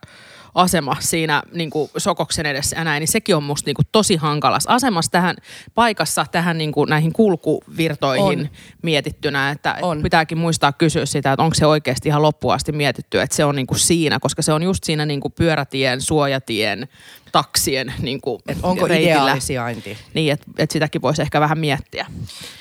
asema 0.57 0.97
siinä 1.01 1.43
niin 1.53 1.71
kuin 1.71 1.91
Sokoksen 1.97 2.47
edessä 2.47 2.77
ja 2.77 2.85
näin, 2.85 3.01
niin 3.01 3.09
sekin 3.09 3.37
on 3.37 3.43
musta 3.43 3.69
niin 3.69 3.75
kuin 3.75 3.87
tosi 3.93 4.17
hankalassa 4.17 4.73
asemassa 4.73 5.11
tähän 5.11 5.37
paikassa, 5.75 6.27
tähän 6.33 6.59
niin 6.59 6.73
kuin 6.73 6.91
näihin 6.91 7.13
kulkuvirtoihin 7.13 8.41
On. 8.41 8.49
mietittynä, 8.83 9.51
että 9.51 9.79
On. 9.83 10.03
pitääkin 10.03 10.39
muistaa 10.39 10.73
kysyä 10.73 11.07
sitä, 11.07 11.33
että 11.33 11.43
onko 11.43 11.55
se 11.55 11.67
oikeasti 11.67 12.09
ihan 12.09 12.23
loppuun 12.23 12.55
asti 12.55 12.73
mietitty, 12.73 13.21
että 13.21 13.37
se 13.37 13.45
on 13.45 13.57
niin 13.57 13.67
kuin 13.67 13.79
siinä, 13.79 14.19
koska 14.21 14.43
se 14.43 14.53
on 14.53 14.63
just 14.63 14.85
siinä 14.85 15.07
niin 15.07 15.21
kuin 15.21 15.33
pyörätien, 15.33 16.01
suojatien, 16.01 16.89
taksien 17.33 17.95
niin 17.99 18.21
kuin 18.21 18.41
Et 18.49 18.59
onko 18.63 18.87
reitillä. 18.89 19.13
ideaali 19.13 19.41
sijainti? 19.41 19.99
Niin, 20.15 20.33
että 20.33 20.47
et 20.59 20.71
sitäkin 20.71 21.03
voisi 21.03 21.23
ehkä 21.23 21.41
vähän 21.41 21.59
miettiä. 21.59 22.07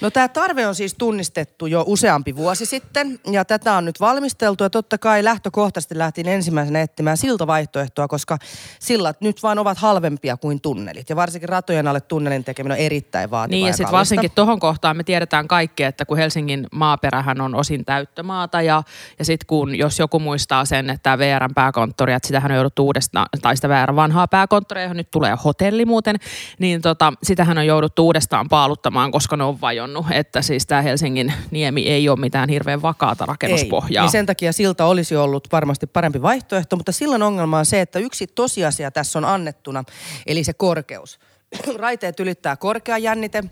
No 0.02 0.12
tämä 0.12 0.28
tarve 0.28 0.68
on 0.68 0.76
siis 0.76 0.94
tunnistettu 0.94 1.66
jo 1.66 1.84
useampi 1.88 2.36
vuosi 2.36 2.66
sitten 2.66 3.20
ja 3.32 3.46
tätä 3.46 3.74
on 3.74 3.86
nyt 3.86 4.00
valmisteltu 4.00 4.64
ja 4.64 4.70
totta 4.70 4.98
kai 4.98 5.24
lähtökohtaisesti 5.24 5.98
lähtiin 5.98 6.28
ensimmäisenä 6.28 6.82
etsimään 6.82 7.18
siltavaihtoehtoa, 7.18 8.08
koska 8.08 8.38
sillat 8.80 9.22
nyt 9.22 9.44
vaan 9.44 9.60
ovat 9.60 9.78
halvempia 9.78 10.38
kuin 10.38 10.62
tunnelit 10.62 11.10
ja 11.10 11.16
varsinkin 11.16 11.50
ratojen 11.50 11.88
alle 11.88 12.02
tunnelin 12.02 12.44
tekeminen 12.44 12.76
on 12.78 12.86
erittäin 12.86 13.32
vaativaa 13.32 13.48
Niin 13.48 13.66
ja 13.66 13.70
ja 13.70 13.78
sitten 13.78 13.92
varsinkin 13.92 14.32
tuohon 14.36 14.60
kohtaan 14.60 14.98
me 14.98 15.04
tiedetään 15.04 15.48
kaikki, 15.48 15.84
että 15.84 16.06
kun 16.06 16.18
Helsingin 16.18 16.68
maaperähän 16.72 17.42
on 17.42 17.56
osin 17.56 17.86
täyttömaata 17.86 18.62
ja, 18.62 18.84
ja 19.20 19.26
sitten 19.26 19.48
kun 19.48 19.76
jos 19.76 20.00
joku 20.00 20.20
muistaa 20.20 20.66
sen, 20.66 20.90
että 20.90 21.04
tämä 21.04 21.18
VRn 21.18 21.54
pääkonttori, 21.56 22.14
että 22.14 22.28
sitähän 22.28 22.52
on 22.52 22.56
jouduttu 22.56 22.86
uudestaan, 22.86 23.26
tai 23.42 23.56
sitä 23.56 23.70
VRn 23.70 23.96
vanhaa 23.96 24.28
pääkonttoria, 24.28 24.65
johon 24.82 24.98
nyt 24.98 25.12
tulee 25.12 25.38
hotelli 25.44 25.86
muuten, 25.86 26.16
niin 26.60 26.82
tota, 26.82 27.14
sitähän 27.24 27.58
on 27.58 27.66
jouduttu 27.66 28.06
uudestaan 28.06 28.50
paaluttamaan, 28.50 29.12
koska 29.12 29.38
ne 29.38 29.44
on 29.44 29.62
vajonnut, 29.62 30.06
että 30.12 30.42
siis 30.42 30.66
tämä 30.66 30.82
Helsingin 30.82 31.34
niemi 31.52 31.88
ei 31.88 32.10
ole 32.10 32.20
mitään 32.20 32.50
hirveän 32.50 32.82
vakaata 32.82 33.26
rakennuspohjaa. 33.26 34.02
Ei. 34.02 34.06
Niin 34.06 34.12
sen 34.12 34.26
takia 34.26 34.54
silta 34.54 34.86
olisi 34.86 35.16
ollut 35.16 35.48
varmasti 35.52 35.88
parempi 35.88 36.22
vaihtoehto, 36.22 36.76
mutta 36.76 36.92
silloin 36.92 37.24
ongelma 37.24 37.60
on 37.60 37.66
se, 37.66 37.82
että 37.82 38.00
yksi 38.00 38.28
tosiasia 38.28 38.92
tässä 38.92 39.20
on 39.20 39.26
annettuna, 39.26 39.84
eli 40.28 40.44
se 40.44 40.54
korkeus. 40.54 41.20
Raiteet 41.78 42.20
ylittää 42.20 42.56
korkea 42.56 42.98
jännite, 42.98 43.44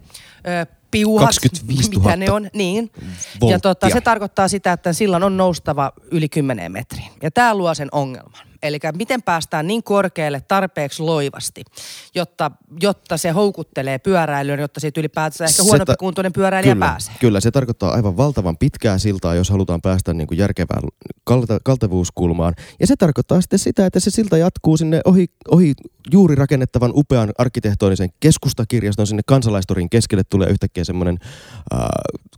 piuhat, 0.92 1.26
25 1.26 1.92
000 1.92 2.04
mitä 2.04 2.16
ne 2.16 2.32
on, 2.32 2.50
niin. 2.54 2.92
Ja 2.96 3.08
volttia. 3.42 3.60
tota, 3.60 3.90
se 3.90 4.02
tarkoittaa 4.02 4.48
sitä, 4.48 4.74
että 4.74 4.94
sillan 4.94 5.24
on 5.24 5.38
noustava 5.38 5.92
yli 6.12 6.30
10 6.30 6.72
metriin. 6.72 7.12
Ja 7.22 7.32
tämä 7.32 7.56
luo 7.56 7.74
sen 7.74 7.90
ongelman. 7.92 8.53
Eli 8.64 8.80
miten 8.98 9.22
päästään 9.22 9.68
niin 9.68 9.84
korkealle 9.84 10.42
tarpeeksi 10.48 11.04
loivasti, 11.04 11.64
jotta, 12.16 12.52
jotta 12.82 13.18
se 13.18 13.30
houkuttelee 13.30 14.00
pyöräilyyn, 14.00 14.60
jotta 14.60 14.80
siitä 14.80 15.00
ylipäätään 15.00 15.50
ehkä 15.50 15.64
huonompi 15.64 15.86
ta- 15.86 15.98
kuntoinen 15.98 16.34
pyöräilijä 16.34 16.74
kyllä, 16.74 16.86
pääsee. 16.86 17.14
Kyllä, 17.20 17.40
se 17.40 17.52
tarkoittaa 17.52 17.92
aivan 17.92 18.18
valtavan 18.18 18.58
pitkää 18.58 18.98
siltaa, 18.98 19.36
jos 19.36 19.50
halutaan 19.50 19.82
päästä 19.82 20.14
niin 20.14 20.28
kuin 20.28 20.38
järkevään 20.38 20.84
kalta, 21.24 21.60
kaltevuuskulmaan. 21.64 22.54
Ja 22.80 22.88
se 22.88 22.96
tarkoittaa 22.96 23.42
sitten 23.42 23.60
sitä, 23.60 23.86
että 23.86 24.00
se 24.00 24.10
silta 24.10 24.38
jatkuu 24.38 24.78
sinne 24.78 25.02
ohi, 25.06 25.26
ohi 25.52 25.74
juuri 26.12 26.36
rakennettavan 26.36 26.92
upean 26.96 27.32
arkkitehtonisen 27.38 28.10
keskustakirjaston 28.20 29.08
sinne 29.08 29.22
kansalaistorin 29.26 29.90
keskelle 29.90 30.24
tulee 30.30 30.50
yhtäkkiä 30.50 30.84
semmoinen 30.84 31.18
äh, 31.74 31.80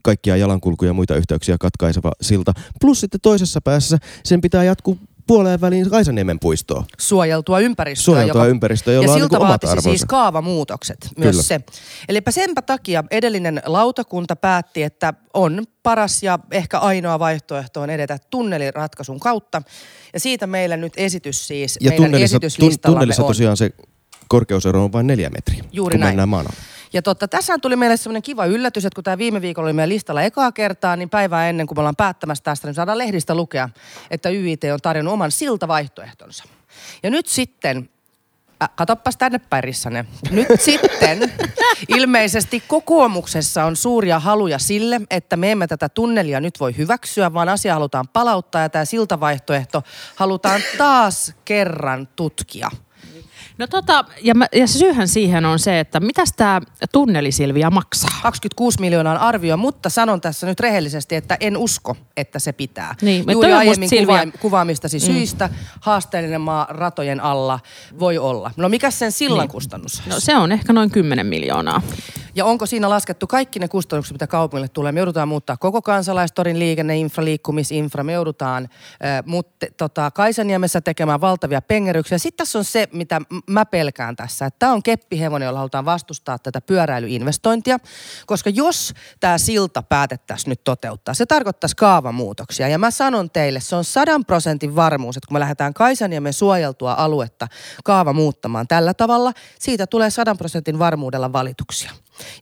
kaikkia 0.02 0.38
jalankulkuja 0.38 0.90
ja 0.90 0.94
muita 0.94 1.16
yhteyksiä 1.16 1.58
katkaiseva 1.60 2.12
silta. 2.22 2.54
Plus 2.82 3.00
sitten 3.00 3.22
toisessa 3.22 3.62
päässä 3.62 3.98
sen 4.24 4.42
pitää 4.42 4.64
jatkuu 4.64 5.00
puoleen 5.28 5.62
väliin 5.62 5.90
Kaisaniemen 5.90 6.40
puistoon. 6.40 6.86
Suojeltua 7.00 7.60
ympäristöä. 7.60 8.04
Suojeltua 8.04 8.42
joka- 8.42 8.50
ympäristöä, 8.50 8.94
jolla 8.94 9.08
ja 9.08 9.12
on 9.14 9.20
siltä 9.20 9.36
niin 9.36 9.42
omat 9.42 9.50
vaatisi 9.50 9.72
arvonsa. 9.72 9.90
siis 9.90 10.06
kaavamuutokset 10.06 10.98
myös 11.18 11.32
Kyllä. 11.32 11.44
se. 11.44 11.60
Elikpä 12.10 12.32
senpä 12.32 12.62
takia 12.62 13.04
edellinen 13.12 13.62
lautakunta 13.66 14.36
päätti, 14.36 14.84
että 14.84 15.14
on 15.34 15.64
paras 15.84 16.24
ja 16.24 16.40
ehkä 16.52 16.80
ainoa 16.80 17.20
vaihtoehto 17.20 17.82
on 17.82 17.90
edetä 17.90 18.18
tunneliratkaisun 18.30 19.20
kautta. 19.20 19.62
Ja 20.14 20.20
siitä 20.20 20.48
meillä 20.48 20.78
nyt 20.78 20.94
esitys 20.98 21.48
siis 21.48 21.78
Ja 21.82 21.90
meidän 21.90 22.04
tunnelissa, 22.06 22.40
tun, 22.40 22.46
esityslistallamme 22.48 23.00
tunnelissa 23.00 23.24
on. 23.24 23.28
tosiaan 23.28 23.58
se 23.58 23.72
korkeusero 24.28 24.84
on 24.84 24.92
vain 24.92 25.08
neljä 25.08 25.30
metriä, 25.30 25.64
Juuri 25.72 25.94
kun 25.94 26.00
näin. 26.00 26.10
mennään 26.10 26.30
maan 26.30 26.46
alle. 26.48 26.75
Ja 26.94 27.02
totta, 27.02 27.28
tässä 27.28 27.58
tuli 27.58 27.76
meille 27.76 27.98
semmoinen 27.98 28.22
kiva 28.22 28.46
yllätys, 28.46 28.86
että 28.86 28.96
kun 28.96 29.04
tämä 29.04 29.18
viime 29.18 29.42
viikolla 29.42 29.68
oli 29.68 29.74
meidän 29.74 29.90
listalla 29.90 30.22
ekaa 30.22 30.52
kertaa, 30.52 30.96
niin 30.96 31.10
päivää 31.10 31.50
ennen 31.50 31.68
kuin 31.68 31.78
me 31.78 31.80
ollaan 31.80 31.96
päättämässä 31.96 32.44
tästä, 32.44 32.68
niin 32.68 32.76
saadaan 32.76 32.98
lehdistä 32.98 33.36
lukea, 33.36 33.70
että 34.12 34.30
YIT 34.30 34.64
on 34.74 34.80
tarjonnut 34.82 35.14
oman 35.14 35.32
siltavaihtoehtonsa. 35.32 36.44
Ja 37.04 37.10
nyt 37.10 37.28
sitten, 37.28 37.90
äh, 38.64 38.70
katoppas 38.76 39.18
tänne 39.18 39.40
pärissäne, 39.40 40.06
nyt 40.32 40.48
sitten 40.60 41.34
ilmeisesti 41.98 42.64
kokoomuksessa 42.68 43.66
on 43.66 43.76
suuria 43.76 44.20
haluja 44.20 44.60
sille, 44.60 45.02
että 45.10 45.38
me 45.38 45.52
emme 45.52 45.68
tätä 45.68 45.90
tunnelia 45.90 46.40
nyt 46.40 46.60
voi 46.60 46.78
hyväksyä, 46.78 47.34
vaan 47.34 47.50
asia 47.50 47.74
halutaan 47.74 48.08
palauttaa 48.08 48.62
ja 48.62 48.70
tämä 48.70 48.86
siltavaihtoehto 48.86 49.84
halutaan 50.16 50.62
taas 50.78 51.34
kerran 51.46 52.08
tutkia. 52.16 52.70
No 53.58 53.68
tota, 53.68 54.06
ja, 54.22 54.36
mä, 54.36 54.48
ja 54.54 54.68
syyhän 54.68 55.08
siihen 55.08 55.46
on 55.46 55.60
se, 55.60 55.80
että 55.80 56.00
mitäs 56.00 56.34
tämä 56.36 56.62
tunneli 56.92 57.32
Silvia 57.32 57.72
maksaa? 57.72 58.20
26 58.24 58.82
miljoonaa 58.82 59.14
on 59.14 59.20
arvio, 59.20 59.58
mutta 59.58 59.90
sanon 59.90 60.22
tässä 60.22 60.48
nyt 60.48 60.60
rehellisesti, 60.60 61.16
että 61.16 61.38
en 61.40 61.58
usko, 61.58 61.98
että 62.18 62.40
se 62.40 62.54
pitää. 62.54 62.96
Niin, 63.02 63.26
Juuri 63.32 63.54
aiemmin 63.54 63.90
kuva, 63.90 64.20
kuvaamistasi 64.40 64.98
mm. 65.00 65.06
syistä 65.06 65.50
haasteellinen 65.80 66.42
maa 66.42 66.68
ratojen 66.70 67.20
alla 67.20 67.60
voi 68.00 68.18
olla. 68.18 68.52
No 68.58 68.70
mikä 68.70 68.92
sen 68.92 69.12
sillan 69.12 69.40
niin. 69.40 69.50
kustannus? 69.50 70.02
No 70.06 70.20
se 70.20 70.36
on 70.36 70.52
ehkä 70.52 70.74
noin 70.74 70.92
10 70.92 71.26
miljoonaa. 71.26 71.82
Ja 72.36 72.46
onko 72.46 72.66
siinä 72.66 72.90
laskettu 72.90 73.28
kaikki 73.28 73.60
ne 73.60 73.68
kustannukset, 73.68 74.14
mitä 74.14 74.28
kaupungille 74.28 74.68
tulee? 74.68 74.92
Me 74.92 75.00
joudutaan 75.00 75.28
muuttaa 75.28 75.58
koko 75.58 75.82
kansalaistorin 75.82 76.60
liikenne, 76.60 76.98
infra, 76.98 77.26
liikkumisinfra. 77.26 78.04
Me 78.04 78.14
joudutaan 78.14 78.64
äh, 78.64 79.24
mutta, 79.26 79.66
tota, 79.78 80.12
Kaisaniemessä 80.12 80.82
tekemään 80.82 81.22
valtavia 81.22 81.62
pengeryksiä. 81.62 82.18
Sitten 82.18 82.38
tässä 82.38 82.58
on 82.60 82.66
se, 82.66 82.88
mitä 82.94 83.22
mä 83.50 83.66
pelkään 83.66 84.16
tässä. 84.16 84.46
Että 84.46 84.60
tämä 84.60 84.74
on 84.74 84.84
keppihevonen, 84.84 85.46
jolla 85.46 85.60
halutaan 85.60 85.86
vastustaa 85.86 86.40
tätä 86.40 86.62
pyöräilyinvestointia. 86.62 87.78
Koska 88.26 88.50
jos 88.50 88.94
tämä 89.20 89.38
silta 89.38 89.84
päätettäisiin 89.84 90.50
nyt 90.50 90.64
toteuttaa, 90.64 91.14
se 91.14 91.26
tarkoittaisi 91.26 91.76
kaavamuutoksia. 91.76 92.68
Ja 92.68 92.78
mä 92.78 92.92
sanon 92.92 93.30
teille, 93.30 93.60
se 93.60 93.76
on 93.76 93.84
sadan 93.84 94.26
prosentin 94.26 94.76
varmuus, 94.76 95.18
että 95.18 95.28
kun 95.28 95.36
me 95.36 95.40
lähdetään 95.40 95.74
Kaisaniemen 95.74 96.34
suojeltua 96.34 96.94
aluetta 96.94 97.48
kaava 97.84 98.14
muuttamaan 98.14 98.68
tällä 98.68 98.94
tavalla, 98.94 99.32
siitä 99.60 99.88
tulee 99.88 100.10
sadan 100.10 100.38
prosentin 100.38 100.80
varmuudella 100.80 101.34
valituksia. 101.34 101.92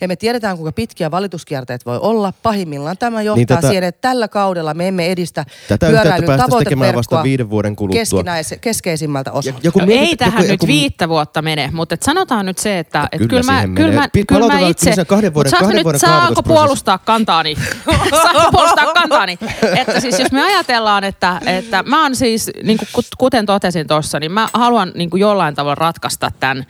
Ja 0.01 0.07
me 0.07 0.15
tiedetään, 0.15 0.57
kuinka 0.57 0.71
pitkiä 0.71 1.11
valituskierteet 1.11 1.85
voi 1.85 1.97
olla. 2.01 2.33
Pahimmillaan 2.43 2.97
tämä 2.97 3.21
johtaa 3.21 3.35
niin 3.37 3.47
tätä- 3.47 3.67
siihen, 3.67 3.83
että 3.83 4.01
tällä 4.01 4.27
kaudella 4.27 4.73
me 4.73 4.87
emme 4.87 5.11
edistä 5.11 5.45
Tätä 5.67 5.85
pyöräilyn 5.87 6.13
tekemään 6.15 6.39
vasta 6.39 6.45
tavoiteverkkoa 6.49 7.23
viiden 7.23 7.49
vuoden 7.49 7.75
kuluttua. 7.75 7.99
keskinäis- 8.01 8.57
keskeisimmältä 8.61 9.31
osalta. 9.31 9.59
Ja 9.63 9.71
kun 9.71 9.79
No, 9.81 9.85
mietit- 9.85 9.99
ei 10.09 10.15
tähän 10.17 10.33
joku- 10.33 10.41
nyt 10.41 10.49
joku- 10.51 10.67
viittä 10.67 11.09
vuotta 11.09 11.41
mene, 11.41 11.69
mutta 11.73 11.93
et 11.95 12.03
sanotaan 12.03 12.45
nyt 12.45 12.57
se, 12.57 12.79
että 12.79 13.07
et 13.11 13.17
kyllä 13.17 13.29
kyllä, 13.29 13.43
mä, 13.43 13.61
kyllä, 13.75 13.93
mä, 14.01 14.07
kyllä 14.27 14.59
itse... 14.69 15.05
kahden 15.05 15.33
vuoden- 15.33 15.51
kahden 15.51 15.75
nyt, 15.75 15.83
vuoden 15.83 15.99
saako 15.99 16.13
kaavoitusprosessi. 16.17 16.53
puolustaa 16.53 16.97
kantaani? 16.97 17.55
saako 18.23 18.51
puolustaa 18.51 18.93
kantaani? 18.93 19.37
Että 19.77 19.99
siis 19.99 20.19
jos 20.19 20.31
me 20.31 20.41
ajatellaan, 20.43 21.03
että, 21.03 21.41
että 21.45 21.83
mä 21.83 22.01
oon 22.03 22.15
siis, 22.15 22.51
niin 22.63 22.77
kuten 23.17 23.45
totesin 23.45 23.87
tuossa, 23.87 24.19
niin 24.19 24.31
mä 24.31 24.47
haluan 24.53 24.91
niin 24.95 25.09
jollain 25.15 25.55
tavalla 25.55 25.75
ratkaista 25.75 26.31
tämän 26.39 26.65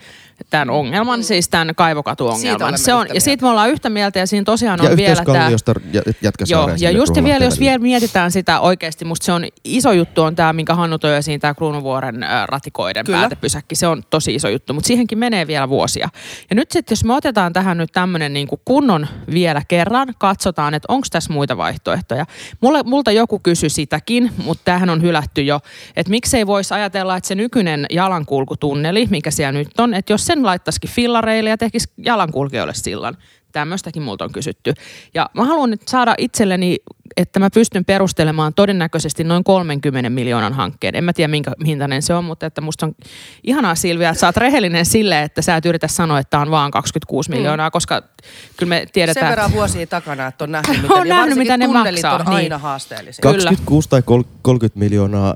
tämän 0.50 0.70
ongelman, 0.70 1.24
siis 1.24 1.48
tämän 1.48 1.74
kaivokatuongelman. 1.74 2.78
Se 2.78 2.94
on, 2.94 3.06
ja 3.14 3.20
siitä 3.20 3.44
me 3.44 3.50
ollaan 3.50 3.70
yhtä 3.70 3.90
mieltä 3.90 4.18
ja 4.18 4.26
siinä 4.26 4.44
tosiaan 4.44 4.80
Ja 4.82 4.90
on 4.90 4.96
vielä 4.96 5.14
tämä... 5.14 5.20
yhteiskalliosta 5.20 5.74
ja 5.92 6.02
jätkä 6.22 6.44
Joo, 6.48 6.70
ja 6.78 6.90
just 6.90 7.16
ja 7.16 7.24
vielä, 7.24 7.44
jos 7.44 7.60
vielä 7.60 7.78
mietitään 7.78 8.30
sitä 8.30 8.60
oikeasti, 8.60 9.04
musta 9.04 9.24
se 9.24 9.32
on 9.32 9.46
iso 9.64 9.92
juttu 9.92 10.22
on 10.22 10.36
tämä, 10.36 10.52
minkä 10.52 10.74
Hannu 10.74 10.98
toi 10.98 11.16
esiin, 11.16 11.40
tämä 11.40 11.54
Kruunuvuoren 11.54 12.22
ä, 12.22 12.46
ratikoiden 12.46 13.04
Kyllä. 13.04 13.18
päätepysäkki. 13.18 13.74
Se 13.74 13.86
on 13.86 14.02
tosi 14.10 14.34
iso 14.34 14.48
juttu, 14.48 14.72
mutta 14.72 14.86
siihenkin 14.86 15.18
menee 15.18 15.46
vielä 15.46 15.68
vuosia. 15.68 16.08
Ja 16.50 16.56
nyt 16.56 16.70
sitten, 16.70 16.92
jos 16.92 17.04
me 17.04 17.14
otetaan 17.14 17.52
tähän 17.52 17.78
nyt 17.78 17.92
tämmöinen 17.92 18.32
niin 18.32 18.48
kunnon 18.64 19.06
vielä 19.32 19.62
kerran, 19.68 20.08
katsotaan, 20.18 20.74
että 20.74 20.92
onko 20.92 21.06
tässä 21.10 21.32
muita 21.32 21.56
vaihtoehtoja. 21.56 22.26
Mulle, 22.60 22.82
multa 22.82 23.10
joku 23.12 23.38
kysyi 23.38 23.70
sitäkin, 23.70 24.30
mutta 24.44 24.64
tämähän 24.64 24.90
on 24.90 25.02
hylätty 25.02 25.42
jo, 25.42 25.60
että 25.96 26.10
miksei 26.10 26.46
voisi 26.46 26.74
ajatella, 26.74 27.16
että 27.16 27.28
se 27.28 27.34
nykyinen 27.34 27.86
jalankulkutunneli, 27.90 29.06
mikä 29.10 29.30
siellä 29.30 29.52
nyt 29.52 29.80
on, 29.80 29.94
että 29.94 30.12
jos 30.12 30.23
sen 30.24 30.46
laittaisikin 30.46 30.90
fillareille 30.90 31.50
ja 31.50 31.58
tekisi 31.58 31.92
jalankulkijoille 31.98 32.74
sillan, 32.74 33.16
Tämmöistäkin 33.54 34.02
multa 34.02 34.24
on 34.24 34.32
kysytty. 34.32 34.74
Ja 35.14 35.30
mä 35.34 35.44
haluan 35.44 35.70
nyt 35.70 35.88
saada 35.88 36.14
itselleni, 36.18 36.76
että 37.16 37.40
mä 37.40 37.50
pystyn 37.50 37.84
perustelemaan 37.84 38.54
todennäköisesti 38.54 39.24
noin 39.24 39.44
30 39.44 40.10
miljoonan 40.10 40.52
hankkeen. 40.52 40.96
En 40.96 41.04
mä 41.04 41.12
tiedä, 41.12 41.28
minkä 41.28 41.52
hintainen 41.66 42.02
se 42.02 42.14
on, 42.14 42.24
mutta 42.24 42.46
että 42.46 42.60
musta 42.60 42.86
on 42.86 42.94
ihanaa 43.44 43.74
Silvia, 43.74 44.08
että 44.08 44.20
sä 44.20 44.26
oot 44.26 44.36
rehellinen 44.36 44.86
sille, 44.86 45.22
että 45.22 45.42
sä 45.42 45.56
et 45.56 45.66
yritä 45.66 45.88
sanoa, 45.88 46.18
että 46.18 46.38
on 46.38 46.50
vaan 46.50 46.70
26 46.70 47.30
miljoonaa, 47.30 47.70
koska 47.70 48.02
kyllä 48.56 48.70
me 48.70 48.78
Sen 48.78 48.88
tiedetään... 48.92 49.30
verran 49.30 49.52
vuosia 49.52 49.86
takana, 49.86 50.26
että 50.26 50.44
on 50.44 50.52
nähnyt, 50.52 50.76
miten, 50.82 50.96
On 50.96 51.08
nähnyt, 51.08 51.38
mitä 51.38 51.56
ne 51.56 51.66
maksaa, 51.66 52.14
on 52.14 52.28
aina 52.28 52.38
niin. 52.38 52.52
haasteellisia. 52.52 53.22
Kyllä. 53.22 53.34
26 53.34 53.88
tai 53.88 54.02
kol- 54.02 54.22
30 54.42 54.78
miljoonaa. 54.78 55.34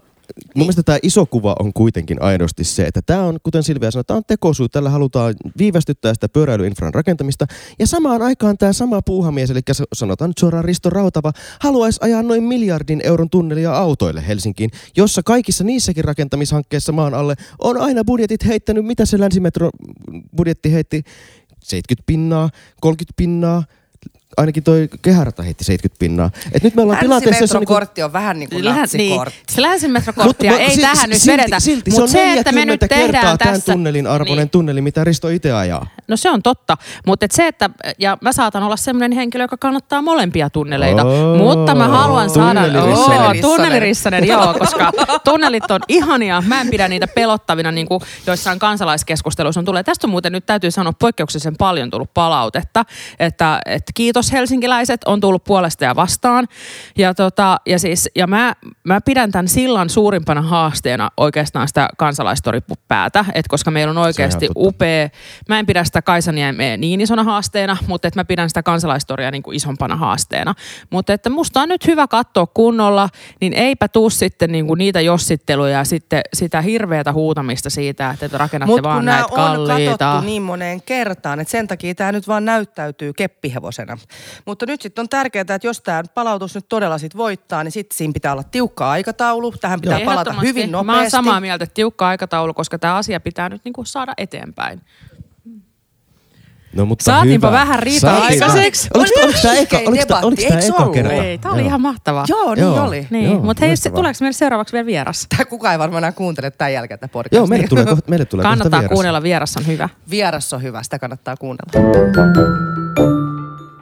Mun 0.54 0.64
mielestä 0.64 0.82
tämä 0.82 0.98
iso 1.02 1.26
kuva 1.26 1.56
on 1.58 1.72
kuitenkin 1.72 2.22
aidosti 2.22 2.64
se, 2.64 2.86
että 2.86 3.02
tämä 3.06 3.24
on, 3.24 3.38
kuten 3.42 3.62
Silvia 3.62 3.90
sanoi, 3.90 4.04
tämä 4.04 4.16
on 4.16 4.24
tekosyy. 4.26 4.68
Tällä 4.68 4.90
halutaan 4.90 5.34
viivästyttää 5.58 6.14
sitä 6.14 6.28
pyöräilyinfran 6.28 6.94
rakentamista. 6.94 7.46
Ja 7.78 7.86
samaan 7.86 8.22
aikaan 8.22 8.58
tämä 8.58 8.72
sama 8.72 9.02
puuhamies, 9.02 9.50
eli 9.50 9.60
sanotaan 9.92 10.30
nyt 10.30 10.38
suoraan 10.38 10.64
Risto 10.64 10.90
Rautava, 10.90 11.32
haluaisi 11.60 11.98
ajaa 12.02 12.22
noin 12.22 12.42
miljardin 12.42 13.00
euron 13.04 13.30
tunnelia 13.30 13.76
autoille 13.76 14.26
Helsinkiin, 14.28 14.70
jossa 14.96 15.22
kaikissa 15.22 15.64
niissäkin 15.64 16.04
rakentamishankkeissa 16.04 16.92
maan 16.92 17.14
alle 17.14 17.34
on 17.58 17.76
aina 17.76 18.04
budjetit 18.04 18.46
heittänyt, 18.46 18.84
mitä 18.84 19.06
se 19.06 19.20
länsimetro 19.20 19.70
budjetti 20.36 20.72
heitti, 20.72 21.02
70 21.62 22.06
pinnaa, 22.06 22.50
30 22.80 23.16
pinnaa, 23.16 23.64
ainakin 24.36 24.62
toi 24.62 24.88
kehärata 25.02 25.42
heitti 25.42 25.64
70 25.64 25.98
pinnaa. 25.98 26.30
Et 26.52 26.62
nyt 26.62 26.74
me 26.74 26.82
ollaan 26.82 26.98
tilanteessa, 26.98 27.42
jossa 27.44 27.58
niinku, 27.58 27.72
Länsimetrokortti 27.74 28.02
on 28.02 28.12
vähän 28.12 28.38
niin 28.38 28.50
kuin 28.50 28.64
natsikortti. 28.64 29.38
Niin, 29.38 29.54
se 29.54 29.62
länsimetrokorttia 29.62 30.58
ei 30.58 30.68
silti- 30.68 30.80
tähän 30.80 31.10
nyt 31.10 31.18
silti- 31.18 31.32
vedetä. 31.32 31.60
Silti 31.60 31.90
se 31.90 31.94
Mut 31.94 32.02
on 32.02 32.08
se, 32.08 32.32
että 32.32 32.52
me 32.52 32.64
nyt 32.64 32.80
40 32.80 32.88
kertaa 32.88 33.12
tehdään 33.12 33.38
tämän 33.38 33.54
tässä... 33.54 33.72
tunnelin 33.72 34.06
arvoinen 34.06 34.36
Niin. 34.38 34.50
tunneli, 34.50 34.80
mitä 34.80 35.04
Risto 35.04 35.28
itse 35.28 35.52
ajaa. 35.52 35.86
No 36.08 36.16
se 36.16 36.30
on 36.30 36.42
totta, 36.42 36.76
mutta 37.06 37.24
et 37.24 37.30
se, 37.30 37.46
että, 37.46 37.70
ja 37.98 38.18
mä 38.20 38.32
saatan 38.32 38.62
olla 38.62 38.76
sellainen 38.76 39.12
henkilö, 39.12 39.44
joka 39.44 39.56
kannattaa 39.56 40.02
molempia 40.02 40.50
tunneleita, 40.50 41.04
Oo, 41.04 41.36
mutta 41.36 41.74
mä 41.74 41.88
haluan 41.88 42.30
saada... 42.30 42.60
tunnelirissanen. 42.62 43.20
Oo, 43.20 43.34
tunnelirissanen, 43.40 44.26
joo, 44.26 44.54
koska 44.58 44.92
tunnelit 45.24 45.70
on 45.70 45.80
ihania, 45.88 46.42
mä 46.46 46.60
en 46.60 46.68
pidä 46.70 46.88
niitä 46.88 47.06
pelottavina, 47.08 47.72
niin 47.72 47.86
kuin 47.88 48.00
joissain 48.26 48.58
kansalaiskeskusteluissa 48.58 49.60
on 49.60 49.64
tulee. 49.64 49.82
Tästä 49.82 50.06
on 50.06 50.10
muuten 50.10 50.32
nyt 50.32 50.46
täytyy 50.46 50.70
sanoa 50.70 50.92
poikkeuksellisen 50.92 51.56
paljon 51.56 51.90
tullut 51.90 52.14
palautetta, 52.14 52.84
että, 53.18 53.60
että 53.66 53.92
kiitos 53.94 54.17
helsinkiläiset, 54.32 55.04
on 55.04 55.20
tullut 55.20 55.44
puolesta 55.44 55.84
ja 55.84 55.96
vastaan. 55.96 56.48
Ja, 56.98 57.14
tota, 57.14 57.60
ja, 57.66 57.78
siis, 57.78 58.10
ja 58.16 58.26
mä, 58.26 58.54
mä 58.84 59.00
pidän 59.00 59.32
tämän 59.32 59.48
sillan 59.48 59.90
suurimpana 59.90 60.42
haasteena 60.42 61.10
oikeastaan 61.16 61.68
sitä 61.68 61.88
kansalaistoripäätä, 61.98 63.24
että 63.34 63.48
koska 63.48 63.70
meillä 63.70 63.90
on 63.90 63.98
oikeasti 63.98 64.48
upea, 64.56 65.08
mä 65.48 65.58
en 65.58 65.66
pidä 65.66 65.84
sitä 65.84 66.02
Kaisaniemeä 66.02 66.76
niin 66.76 67.00
isona 67.00 67.24
haasteena, 67.24 67.76
mutta 67.86 68.08
että 68.08 68.20
mä 68.20 68.24
pidän 68.24 68.50
sitä 68.50 68.62
kansalaistoria 68.62 69.30
niin 69.30 69.42
kuin 69.42 69.56
isompana 69.56 69.96
haasteena. 69.96 70.54
Mutta 70.90 71.12
että 71.12 71.30
musta 71.30 71.60
on 71.60 71.68
nyt 71.68 71.86
hyvä 71.86 72.06
katsoa 72.06 72.46
kunnolla, 72.46 73.08
niin 73.40 73.52
eipä 73.52 73.88
tuu 73.88 74.10
sitten 74.10 74.52
niin 74.52 74.66
kuin 74.66 74.78
niitä 74.78 75.00
jossitteluja 75.00 75.78
ja 75.78 75.84
sitten 75.84 76.20
sitä 76.34 76.60
hirveätä 76.60 77.12
huutamista 77.12 77.70
siitä, 77.70 78.10
että 78.10 78.28
te 78.28 78.38
rakennatte 78.38 78.72
Mutta 78.72 78.88
vaan 78.88 78.98
kun 78.98 79.04
nämä 79.04 79.18
näitä 79.18 79.32
on 79.32 79.36
kalliita. 79.36 79.98
katsottu 79.98 80.26
niin 80.26 80.42
moneen 80.42 80.82
kertaan, 80.82 81.40
että 81.40 81.50
sen 81.52 81.68
takia 81.68 81.94
tämä 81.94 82.12
nyt 82.12 82.28
vaan 82.28 82.44
näyttäytyy 82.44 83.12
keppihevosena. 83.12 83.98
Mutta 84.46 84.66
nyt 84.66 84.82
sitten 84.82 85.02
on 85.02 85.08
tärkeää, 85.08 85.40
että 85.40 85.58
jos 85.62 85.80
tämä 85.80 86.02
palautus 86.14 86.54
nyt 86.54 86.68
todella 86.68 86.98
sit 86.98 87.16
voittaa, 87.16 87.64
niin 87.64 87.72
sitten 87.72 87.96
siinä 87.96 88.12
pitää 88.12 88.32
olla 88.32 88.42
tiukka 88.42 88.90
aikataulu. 88.90 89.52
Tähän 89.52 89.80
pitää 89.80 89.98
palata 90.00 90.12
Ehdottomasti. 90.20 90.46
hyvin 90.48 90.72
nopeasti. 90.72 90.96
Mä 90.96 91.00
oon 91.00 91.10
samaa 91.10 91.40
mieltä, 91.40 91.64
että 91.64 91.74
tiukka 91.74 92.08
aikataulu, 92.08 92.54
koska 92.54 92.78
tämä 92.78 92.96
asia 92.96 93.20
pitää 93.20 93.48
nyt 93.48 93.64
niin 93.64 93.72
kuin 93.72 93.86
saada 93.86 94.14
eteenpäin. 94.18 94.80
No, 96.72 96.86
mutta 96.86 97.04
Saatiinpa 97.04 97.46
hyvä. 97.48 97.58
vähän 97.60 97.78
riitaa 97.78 98.18
Saatiin 98.18 98.42
aikaiseksi. 98.44 98.88
Oliko, 98.94 99.20
oliko 99.22 99.38
tämä 99.42 99.54
eka, 99.54 99.78
oliko, 99.86 100.04
tää- 100.06 100.20
oliko 100.22 100.42
tämä 100.48 100.60
eka 100.60 100.88
kerta? 100.88 101.12
Ei, 101.12 101.38
tämä 101.38 101.54
oli 101.54 101.62
ihan 101.62 101.80
mahtavaa. 101.80 102.24
Joo, 102.28 102.54
niin 102.54 102.62
Joo. 102.62 102.84
oli. 102.84 103.06
Niin, 103.10 103.30
Joo, 103.30 103.40
mutta 103.40 103.66
hei, 103.66 103.76
se, 103.76 103.90
tuleeko 103.90 104.16
meille 104.20 104.32
seuraavaksi 104.32 104.72
vielä 104.72 104.86
vieras? 104.86 105.26
Tää 105.36 105.44
kukaan 105.46 105.72
ei 105.72 105.78
varmaan 105.78 106.00
enää 106.04 106.12
kuuntele 106.12 106.50
tämän 106.50 106.72
jälkeen 106.72 107.00
tätä 107.00 107.12
podcastia. 107.12 107.38
Joo, 107.38 107.46
meille 107.46 107.66
tulee, 107.68 107.84
kohta, 107.86 108.10
meille 108.10 108.24
tulee 108.24 108.42
kohta 108.42 108.56
Kannattaa 108.56 108.80
vieras. 108.80 108.94
kuunnella, 108.94 109.22
vieras 109.22 109.56
on 109.56 109.66
hyvä. 109.66 109.88
Vieras 110.10 110.52
on 110.52 110.62
hyvä, 110.62 110.82
sitä 110.82 110.98
kannattaa 110.98 111.36
kuunnella. 111.36 113.27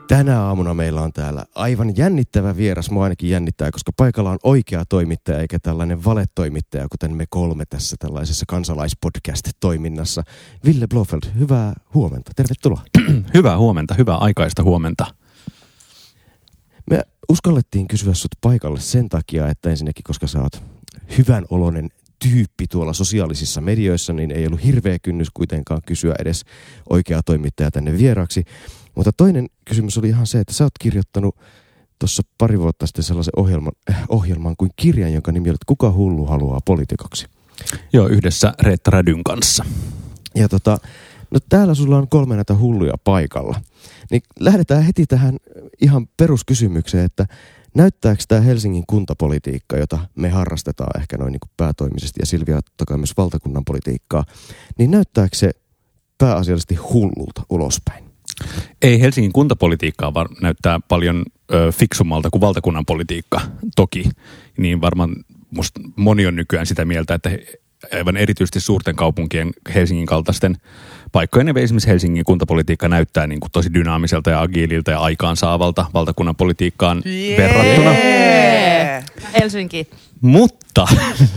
Tänä 0.08 0.42
aamuna 0.42 0.74
meillä 0.74 1.02
on 1.02 1.12
täällä 1.12 1.44
aivan 1.54 1.96
jännittävä 1.96 2.56
vieras. 2.56 2.90
Mua 2.90 3.04
ainakin 3.04 3.30
jännittää, 3.30 3.70
koska 3.70 3.92
paikalla 3.96 4.30
on 4.30 4.38
oikea 4.42 4.84
toimittaja 4.88 5.38
eikä 5.38 5.58
tällainen 5.58 6.04
valetoimittaja, 6.04 6.86
kuten 6.90 7.16
me 7.16 7.24
kolme 7.28 7.64
tässä 7.66 7.96
tällaisessa 7.98 8.44
kansalaispodcast-toiminnassa. 8.48 10.22
Ville 10.64 10.86
Blofeld, 10.86 11.22
hyvää 11.38 11.72
huomenta. 11.94 12.32
Tervetuloa. 12.36 12.80
Hyvää 13.34 13.58
huomenta, 13.58 13.94
hyvää 13.94 14.16
aikaista 14.16 14.62
huomenta. 14.62 15.06
Me 16.90 17.02
uskallettiin 17.28 17.88
kysyä 17.88 18.14
sut 18.14 18.32
paikalle 18.40 18.80
sen 18.80 19.08
takia, 19.08 19.48
että 19.48 19.70
ensinnäkin, 19.70 20.04
koska 20.04 20.26
sä 20.26 20.40
oot 20.40 20.62
hyvän 21.18 21.44
oloinen 21.50 21.90
tyyppi 22.18 22.66
tuolla 22.66 22.92
sosiaalisissa 22.92 23.60
medioissa, 23.60 24.12
niin 24.12 24.30
ei 24.30 24.46
ollut 24.46 24.64
hirveä 24.64 24.98
kynnys 24.98 25.28
kuitenkaan 25.34 25.80
kysyä 25.86 26.14
edes 26.18 26.42
oikeaa 26.90 27.22
toimittajaa 27.22 27.70
tänne 27.70 27.98
vieraaksi. 27.98 28.44
Mutta 28.94 29.12
toinen 29.12 29.46
kysymys 29.64 29.98
oli 29.98 30.08
ihan 30.08 30.26
se, 30.26 30.40
että 30.40 30.54
sä 30.54 30.64
oot 30.64 30.78
kirjoittanut 30.80 31.36
tuossa 31.98 32.22
pari 32.38 32.58
vuotta 32.58 32.86
sitten 32.86 33.04
sellaisen 33.04 33.32
ohjelman, 33.36 33.72
äh, 33.90 34.04
ohjelman 34.08 34.54
kuin 34.58 34.70
kirjan, 34.76 35.12
jonka 35.12 35.32
nimi 35.32 35.48
oli 35.48 35.54
että 35.54 35.64
Kuka 35.66 35.92
hullu 35.92 36.26
haluaa 36.26 36.60
politikaksi. 36.64 37.26
Joo, 37.92 38.08
yhdessä 38.08 38.52
Reetta 38.60 38.90
Rädyn 38.90 39.24
kanssa. 39.24 39.64
Ja 40.34 40.48
tota, 40.48 40.78
no 41.30 41.38
täällä 41.48 41.74
sulla 41.74 41.98
on 41.98 42.08
kolme 42.08 42.34
näitä 42.34 42.54
hulluja 42.54 42.94
paikalla. 43.04 43.60
Niin 44.10 44.22
lähdetään 44.40 44.82
heti 44.82 45.06
tähän 45.06 45.36
ihan 45.80 46.08
peruskysymykseen, 46.16 47.04
että 47.04 47.26
näyttääkö 47.76 48.22
tämä 48.28 48.40
Helsingin 48.40 48.84
kuntapolitiikka, 48.86 49.76
jota 49.76 49.98
me 50.14 50.28
harrastetaan 50.28 51.00
ehkä 51.00 51.16
noin 51.18 51.32
niin 51.32 51.40
päätoimisesti 51.56 52.20
ja 52.20 52.26
Silvia 52.26 52.60
toki 52.76 52.96
myös 52.96 53.16
valtakunnan 53.16 53.64
politiikkaa, 53.64 54.24
niin 54.78 54.90
näyttääkö 54.90 55.36
se 55.36 55.50
pääasiallisesti 56.18 56.74
hullulta 56.74 57.42
ulospäin? 57.50 58.04
Ei 58.82 59.00
Helsingin 59.00 59.32
kuntapolitiikkaa 59.32 60.14
vaan 60.14 60.28
näyttää 60.42 60.80
paljon 60.88 61.24
ö, 61.52 61.72
fiksummalta 61.72 62.30
kuin 62.30 62.40
valtakunnan 62.40 62.86
politiikka 62.86 63.40
toki. 63.76 64.10
Niin 64.58 64.80
varmaan 64.80 65.16
musta 65.50 65.80
moni 65.96 66.26
on 66.26 66.36
nykyään 66.36 66.66
sitä 66.66 66.84
mieltä, 66.84 67.14
että 67.14 67.30
aivan 67.94 68.16
erityisesti 68.16 68.60
suurten 68.60 68.96
kaupunkien 68.96 69.52
Helsingin 69.74 70.06
kaltaisten 70.06 70.56
paikkojen, 71.12 71.58
esimerkiksi 71.58 71.88
Helsingin 71.88 72.24
kuntapolitiikka 72.24 72.88
näyttää 72.88 73.26
niin 73.26 73.40
kuin 73.40 73.52
tosi 73.52 73.74
dynaamiselta 73.74 74.30
ja 74.30 74.40
agiililta 74.40 74.90
ja 74.90 75.00
aikaansaavalta 75.00 75.86
valtakunnan 75.94 76.36
politiikkaan 76.36 77.02
Jee! 77.04 77.36
verrattuna. 77.36 77.90
Helsinki. 79.40 79.90
Mutta, 80.20 80.86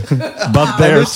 but 0.53 0.69
there's, 0.69 1.15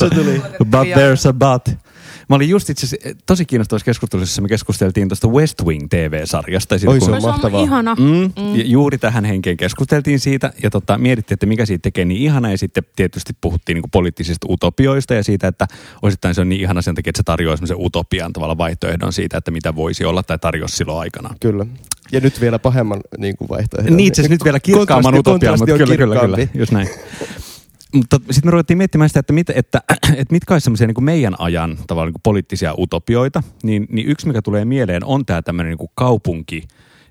but 0.65 0.88
there's 0.88 1.30
a 1.30 1.34
but. 1.34 1.83
Mä 2.30 2.36
olin 2.36 2.50
just 2.50 2.70
itse 2.70 2.86
asiassa 2.86 3.10
tosi 3.25 3.46
kiinnostavassa 3.46 3.86
keskustelussa, 3.86 4.32
jossa 4.32 4.42
me 4.42 4.48
keskusteltiin 4.48 5.10
tuosta 5.10 5.27
West 5.27 5.62
Wing 5.65 5.88
TV-sarjasta. 5.89 6.75
ja 6.75 6.80
siitä, 6.80 6.92
Oi, 6.92 7.00
kun- 7.00 7.06
se 7.08 7.12
on 7.15 7.22
Se 7.22 7.27
on 7.27 7.34
mahtavaa. 7.34 7.63
ihana. 7.63 7.96
Mm, 7.96 8.06
mm. 8.06 8.32
Juuri 8.65 8.98
tähän 8.98 9.25
henkeen 9.25 9.58
keskusteltiin 9.58 10.20
siitä 10.20 10.53
ja 10.63 10.70
tota, 10.70 10.98
mietittiin, 10.98 11.36
että 11.36 11.46
mikä 11.46 11.65
siitä 11.65 11.82
tekee 11.84 12.06
niin 12.06 12.22
ihana 12.22 12.51
ja 12.51 12.58
sitten 12.58 12.84
tietysti 12.96 13.34
puhuttiin 13.42 13.75
niin 13.75 13.92
poliittisista 13.92 14.48
utopioista 14.50 15.13
ja 15.13 15.24
siitä, 15.24 15.48
että 15.48 15.68
osittain 16.01 16.36
se 16.36 16.42
on 16.42 16.50
niin 16.50 16.62
ihana 16.62 16.82
sen 16.82 16.96
takia, 16.96 17.10
että 17.10 17.20
se 17.20 17.24
tarjoaa 17.24 17.56
semmoisen 17.58 17.77
utopian 17.80 18.34
tavalla 18.34 18.58
vaihtoehdon 18.58 19.13
siitä, 19.13 19.38
että 19.38 19.51
mitä 19.51 19.75
voisi 19.75 20.06
olla 20.06 20.24
tai 20.24 20.39
tarjosi 20.39 20.75
silloin 20.77 21.00
aikana. 21.00 21.36
Kyllä. 21.39 21.65
Ja 22.12 22.20
nyt 22.20 22.42
vielä 22.42 22.60
pahemman 22.60 23.01
niin 23.18 23.38
kuin 23.38 23.50
vaihtoehdon. 23.50 23.98
Niin 23.98 24.08
itse 24.08 24.22
asiassa 24.22 24.34
nyt 24.34 24.44
vielä 24.44 24.60
kirkkaamman 24.60 25.15
utopian, 25.20 25.60
mutta 25.60 25.74
on 25.74 25.80
kyllä, 25.80 25.98
kyllä, 25.98 26.20
kyllä, 26.20 26.38
just 26.53 26.72
näin. 26.72 26.89
Mutta 27.94 28.20
sitten 28.32 28.48
me 28.48 28.52
ruvettiin 28.52 28.78
miettimään 28.78 29.10
sitä, 29.10 29.20
että, 29.20 29.34
mit, 29.34 29.50
että, 29.50 29.82
että 30.20 30.32
mitkä 30.32 30.54
olisi 30.54 30.64
semmoisia 30.64 30.88
niin 30.88 31.04
meidän 31.04 31.36
ajan 31.40 31.78
tavallaan 31.88 32.14
niin 32.14 32.22
poliittisia 32.24 32.74
utopioita. 32.78 33.44
Niin, 33.64 33.88
niin 33.90 34.08
yksi, 34.08 34.28
mikä 34.28 34.42
tulee 34.42 34.66
mieleen, 34.66 35.06
on 35.06 35.26
tämä 35.26 35.42
tämmöinen 35.42 35.78
niin 35.80 35.90
kaupunki, 35.96 36.64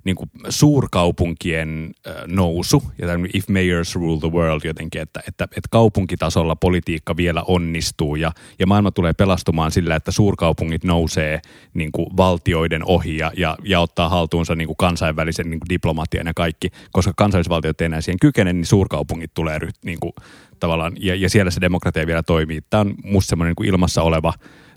niin 0.04 0.16
kuin 0.16 0.30
suurkaupunkien 0.48 1.94
nousu 2.26 2.82
ja 2.98 3.06
tämmöinen 3.06 3.36
if 3.36 3.48
mayors 3.48 3.94
rule 3.94 4.20
the 4.20 4.30
world 4.30 4.60
jotenkin, 4.64 5.00
että, 5.02 5.20
että, 5.28 5.44
että 5.44 5.68
kaupunkitasolla 5.70 6.56
politiikka 6.56 7.16
vielä 7.16 7.42
onnistuu 7.42 8.16
ja, 8.16 8.32
ja 8.58 8.66
maailma 8.66 8.90
tulee 8.90 9.12
pelastumaan 9.12 9.70
sillä, 9.70 9.96
että 9.96 10.10
suurkaupungit 10.10 10.84
nousee 10.84 11.40
niin 11.74 11.92
kuin 11.92 12.06
valtioiden 12.16 12.84
ohi 12.84 13.16
ja, 13.16 13.32
ja, 13.36 13.56
ja 13.64 13.80
ottaa 13.80 14.08
haltuunsa 14.08 14.54
niin 14.54 14.68
kuin 14.68 14.76
kansainvälisen 14.76 15.50
niin 15.50 15.60
kuin 15.60 15.68
diplomatian 15.68 16.26
ja 16.26 16.34
kaikki, 16.34 16.68
koska 16.92 17.12
kansallisvaltiot 17.16 17.80
ei 17.80 17.86
enää 17.86 18.00
siihen 18.00 18.18
kykene, 18.20 18.52
niin 18.52 18.66
suurkaupungit 18.66 19.34
tulee 19.34 19.58
ryht, 19.58 19.76
niin 19.84 20.00
kuin, 20.00 20.12
tavallaan, 20.60 20.92
ja, 21.00 21.14
ja 21.14 21.30
siellä 21.30 21.50
se 21.50 21.60
demokratia 21.60 22.06
vielä 22.06 22.22
toimii. 22.22 22.60
Tämä 22.70 22.80
on 22.80 22.94
musta 23.04 23.30
semmoinen 23.30 23.54
niin 23.58 23.68
ilmassa 23.68 24.02
oleva 24.02 24.32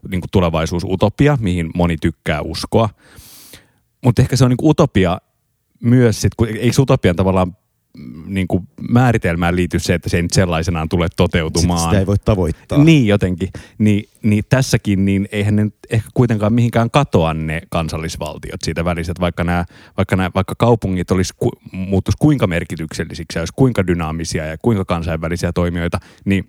niin 0.10 0.22
kuin 0.22 0.32
tulevaisuusutopia, 0.32 1.38
mihin 1.41 1.70
moni 1.75 1.98
tykkää 2.01 2.41
uskoa. 2.41 2.89
Mutta 4.06 4.22
ehkä 4.22 4.36
se 4.36 4.44
on 4.44 4.50
niinku 4.50 4.70
utopia 4.70 5.22
myös, 5.84 6.22
sit, 6.22 6.36
kun 6.36 6.48
eikö 6.48 6.82
utopian 6.82 7.16
tavallaan 7.16 7.58
mm, 7.98 8.24
niinku 8.28 8.64
määritelmään 8.90 9.56
liity 9.56 9.80
se, 9.80 9.94
että 9.94 10.10
se 10.10 10.18
ei 10.18 10.24
nyt 10.24 10.34
sellaisenaan 10.34 10.90
tule 10.90 11.08
toteutumaan. 11.16 11.90
Sitä 11.90 12.00
ei 12.00 12.06
voi 12.06 12.16
tavoittaa. 12.26 12.84
Niin 12.84 13.08
jotenkin. 13.08 13.50
Ni, 13.78 14.10
niin 14.24 14.44
tässäkin, 14.50 15.06
niin 15.06 15.28
eihän 15.32 15.56
ne 15.56 15.64
nyt 15.64 15.76
ehkä 15.90 16.10
kuitenkaan 16.14 16.54
mihinkään 16.54 16.92
katoa 16.92 17.34
ne 17.34 17.62
kansallisvaltiot 17.70 18.62
siitä 18.64 18.86
väliset, 18.86 19.20
vaikka, 19.20 19.44
nämä, 19.44 19.66
vaikka, 19.98 20.16
nämä, 20.16 20.32
vaikka 20.36 20.56
kaupungit 20.58 21.12
olisi, 21.12 21.34
ku, 21.38 21.52
muuttuisi 21.72 22.18
kuinka 22.20 22.48
merkityksellisiksi 22.48 23.38
ja 23.38 23.42
olisi 23.42 23.54
kuinka 23.56 23.88
dynaamisia 23.88 24.46
ja 24.46 24.58
kuinka 24.58 24.86
kansainvälisiä 24.86 25.52
toimijoita, 25.54 26.00
niin 26.26 26.48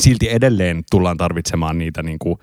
silti 0.00 0.30
edelleen 0.30 0.84
tullaan 0.90 1.16
tarvitsemaan 1.16 1.78
niitä 1.78 2.02
niin 2.02 2.18
kuin, 2.18 2.38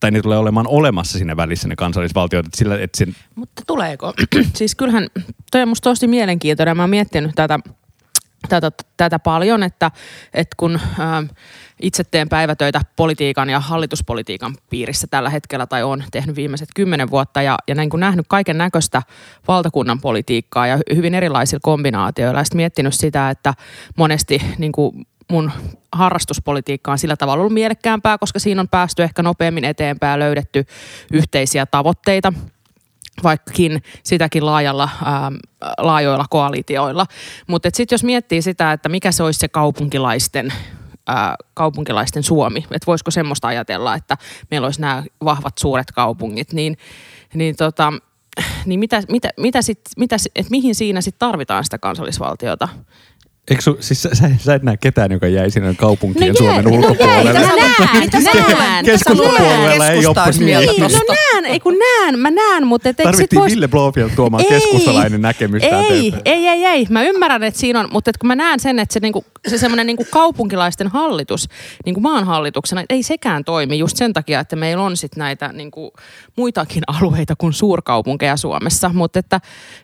tai 0.00 0.10
ne 0.10 0.22
tulee 0.22 0.38
olemaan 0.38 0.66
olemassa 0.66 1.18
siinä 1.18 1.36
välissä 1.36 1.68
ne 1.68 1.76
kansallisvaltiot, 1.76 2.46
että 2.46 2.58
sillä, 2.58 2.78
että 2.80 2.98
sen, 2.98 3.16
Mutta 3.34 3.62
tuleeko? 3.66 4.12
siis 4.58 4.74
kyllähän, 4.74 5.06
toi 5.50 5.62
on 5.62 5.68
musta 5.68 5.90
tosi 5.90 6.06
mielenkiintoinen. 6.06 6.76
Mä 6.76 6.82
oon 6.82 6.90
miettinyt 6.90 7.30
tätä, 7.34 7.58
tätä, 8.48 8.70
tätä 8.96 9.18
paljon, 9.18 9.62
että, 9.62 9.90
että 10.34 10.54
kun 10.56 10.80
ää, 10.98 11.22
itse 11.82 12.04
teen 12.04 12.28
päivätöitä 12.28 12.80
politiikan 12.96 13.50
ja 13.50 13.60
hallituspolitiikan 13.60 14.54
piirissä 14.70 15.06
tällä 15.10 15.30
hetkellä 15.30 15.66
tai 15.66 15.82
on 15.82 16.04
tehnyt 16.10 16.36
viimeiset 16.36 16.68
kymmenen 16.74 17.10
vuotta 17.10 17.42
ja, 17.42 17.58
ja 17.68 17.74
näin 17.74 17.90
kun 17.90 18.00
nähnyt 18.00 18.26
kaiken 18.28 18.58
näköistä 18.58 19.02
valtakunnan 19.48 20.00
politiikkaa 20.00 20.66
ja 20.66 20.78
hyvin 20.94 21.14
erilaisilla 21.14 21.60
kombinaatioilla 21.62 22.40
ja 22.40 22.44
sitten 22.44 22.56
miettinyt 22.56 22.94
sitä, 22.94 23.30
että 23.30 23.54
monesti 23.96 24.42
niin 24.58 24.72
kuin 24.72 25.06
mun 25.30 25.52
harrastuspolitiikka 25.92 26.92
on 26.92 26.98
sillä 26.98 27.16
tavalla 27.16 27.40
ollut 27.40 27.54
mielekkäämpää, 27.54 28.18
koska 28.18 28.38
siinä 28.38 28.60
on 28.60 28.68
päästy 28.68 29.02
ehkä 29.02 29.22
nopeammin 29.22 29.64
eteenpäin 29.64 30.10
ja 30.10 30.18
löydetty 30.18 30.64
yhteisiä 31.12 31.66
tavoitteita 31.66 32.32
vaikkakin 33.22 33.82
sitäkin 34.02 34.46
laajalla, 34.46 34.88
ää, 35.04 35.32
laajoilla 35.78 36.24
koalitioilla. 36.30 37.06
Mutta 37.46 37.68
sitten 37.74 37.94
jos 37.94 38.04
miettii 38.04 38.42
sitä, 38.42 38.72
että 38.72 38.88
mikä 38.88 39.12
se 39.12 39.22
olisi 39.22 39.40
se 39.40 39.48
kaupunkilaisten, 39.48 40.52
ää, 41.06 41.34
kaupunkilaisten 41.54 42.22
Suomi, 42.22 42.58
että 42.58 42.86
voisiko 42.86 43.10
semmoista 43.10 43.48
ajatella, 43.48 43.94
että 43.94 44.16
meillä 44.50 44.64
olisi 44.64 44.80
nämä 44.80 45.02
vahvat 45.24 45.58
suuret 45.58 45.92
kaupungit, 45.92 46.52
niin, 46.52 46.78
niin, 47.34 47.56
tota, 47.56 47.92
niin 48.66 48.80
mitä, 48.80 49.02
mitä, 49.08 49.30
mitä 49.36 49.62
sit, 49.62 49.80
mitä, 49.96 50.16
et 50.36 50.50
mihin 50.50 50.74
siinä 50.74 51.00
sitten 51.00 51.28
tarvitaan 51.28 51.64
sitä 51.64 51.78
kansallisvaltiota? 51.78 52.68
Eikö 53.50 53.62
su, 53.62 53.76
siis 53.80 54.02
sä, 54.02 54.08
sä, 54.12 54.30
sä 54.38 54.54
et 54.54 54.62
näe 54.62 54.76
ketään, 54.76 55.12
joka 55.12 55.26
jäi 55.26 55.50
sinne 55.50 55.74
kaupunkien 55.74 56.28
No 56.28 56.38
Suomen 56.38 56.54
jäi, 56.54 56.62
no 56.62 56.70
ulkopuolelle. 56.70 57.32
jäi, 57.32 57.46
no 57.48 57.56
näen, 57.56 58.00
Mitä 58.04 58.20
sä 58.20 58.30
luulet? 58.34 58.58
näen. 58.58 58.84
Keskustapuolueella 58.84 59.86
ei 59.88 59.96
Keskusta 59.98 60.22
ole 60.24 60.30
niin. 60.32 60.44
mieltä 60.44 60.72
Niin, 60.72 60.82
no 60.82 61.14
näen, 61.32 61.44
ei 61.46 61.60
kun 61.60 61.78
näen, 61.78 62.18
mä 62.18 62.30
näen, 62.30 62.66
mutta 62.66 62.88
et 62.88 63.00
eikö 63.00 63.10
sit 63.10 63.16
Tarvittiin 63.16 63.40
vois... 63.40 63.52
Ville 63.52 63.68
Blofeld 63.68 64.10
tuomaan 64.16 64.42
Ei, 64.44 64.48
keskustalainen 64.48 65.22
näkemys 65.22 65.62
ei, 65.62 66.14
ei, 66.24 66.46
ei, 66.48 66.64
ei. 66.64 66.86
Mä 66.90 67.02
ymmärrän, 67.02 67.42
että 67.42 67.60
siinä 67.60 67.80
on, 67.80 67.88
mutta 67.92 68.10
et 68.10 68.18
kun 68.18 68.26
mä 68.28 68.34
näen 68.34 68.60
sen, 68.60 68.78
että 68.78 68.92
se, 68.92 69.00
niinku, 69.00 69.24
se 69.48 69.58
semmoinen 69.58 69.86
niinku 69.86 70.06
kaupunkilaisten 70.10 70.88
hallitus, 70.88 71.48
niinku 71.84 72.00
maan 72.00 72.24
hallituksena, 72.24 72.84
ei 72.90 73.02
sekään 73.02 73.44
toimi 73.44 73.78
just 73.78 73.96
sen 73.96 74.12
takia, 74.12 74.40
että 74.40 74.56
meillä 74.56 74.82
on 74.82 74.96
sit 74.96 75.16
näitä 75.16 75.52
niinku, 75.52 75.92
muitakin 76.36 76.82
alueita 77.00 77.34
kuin 77.38 77.52
suurkaupunkeja 77.52 78.36
Suomessa. 78.36 78.90
Mutta 78.94 79.18
että, 79.18 79.40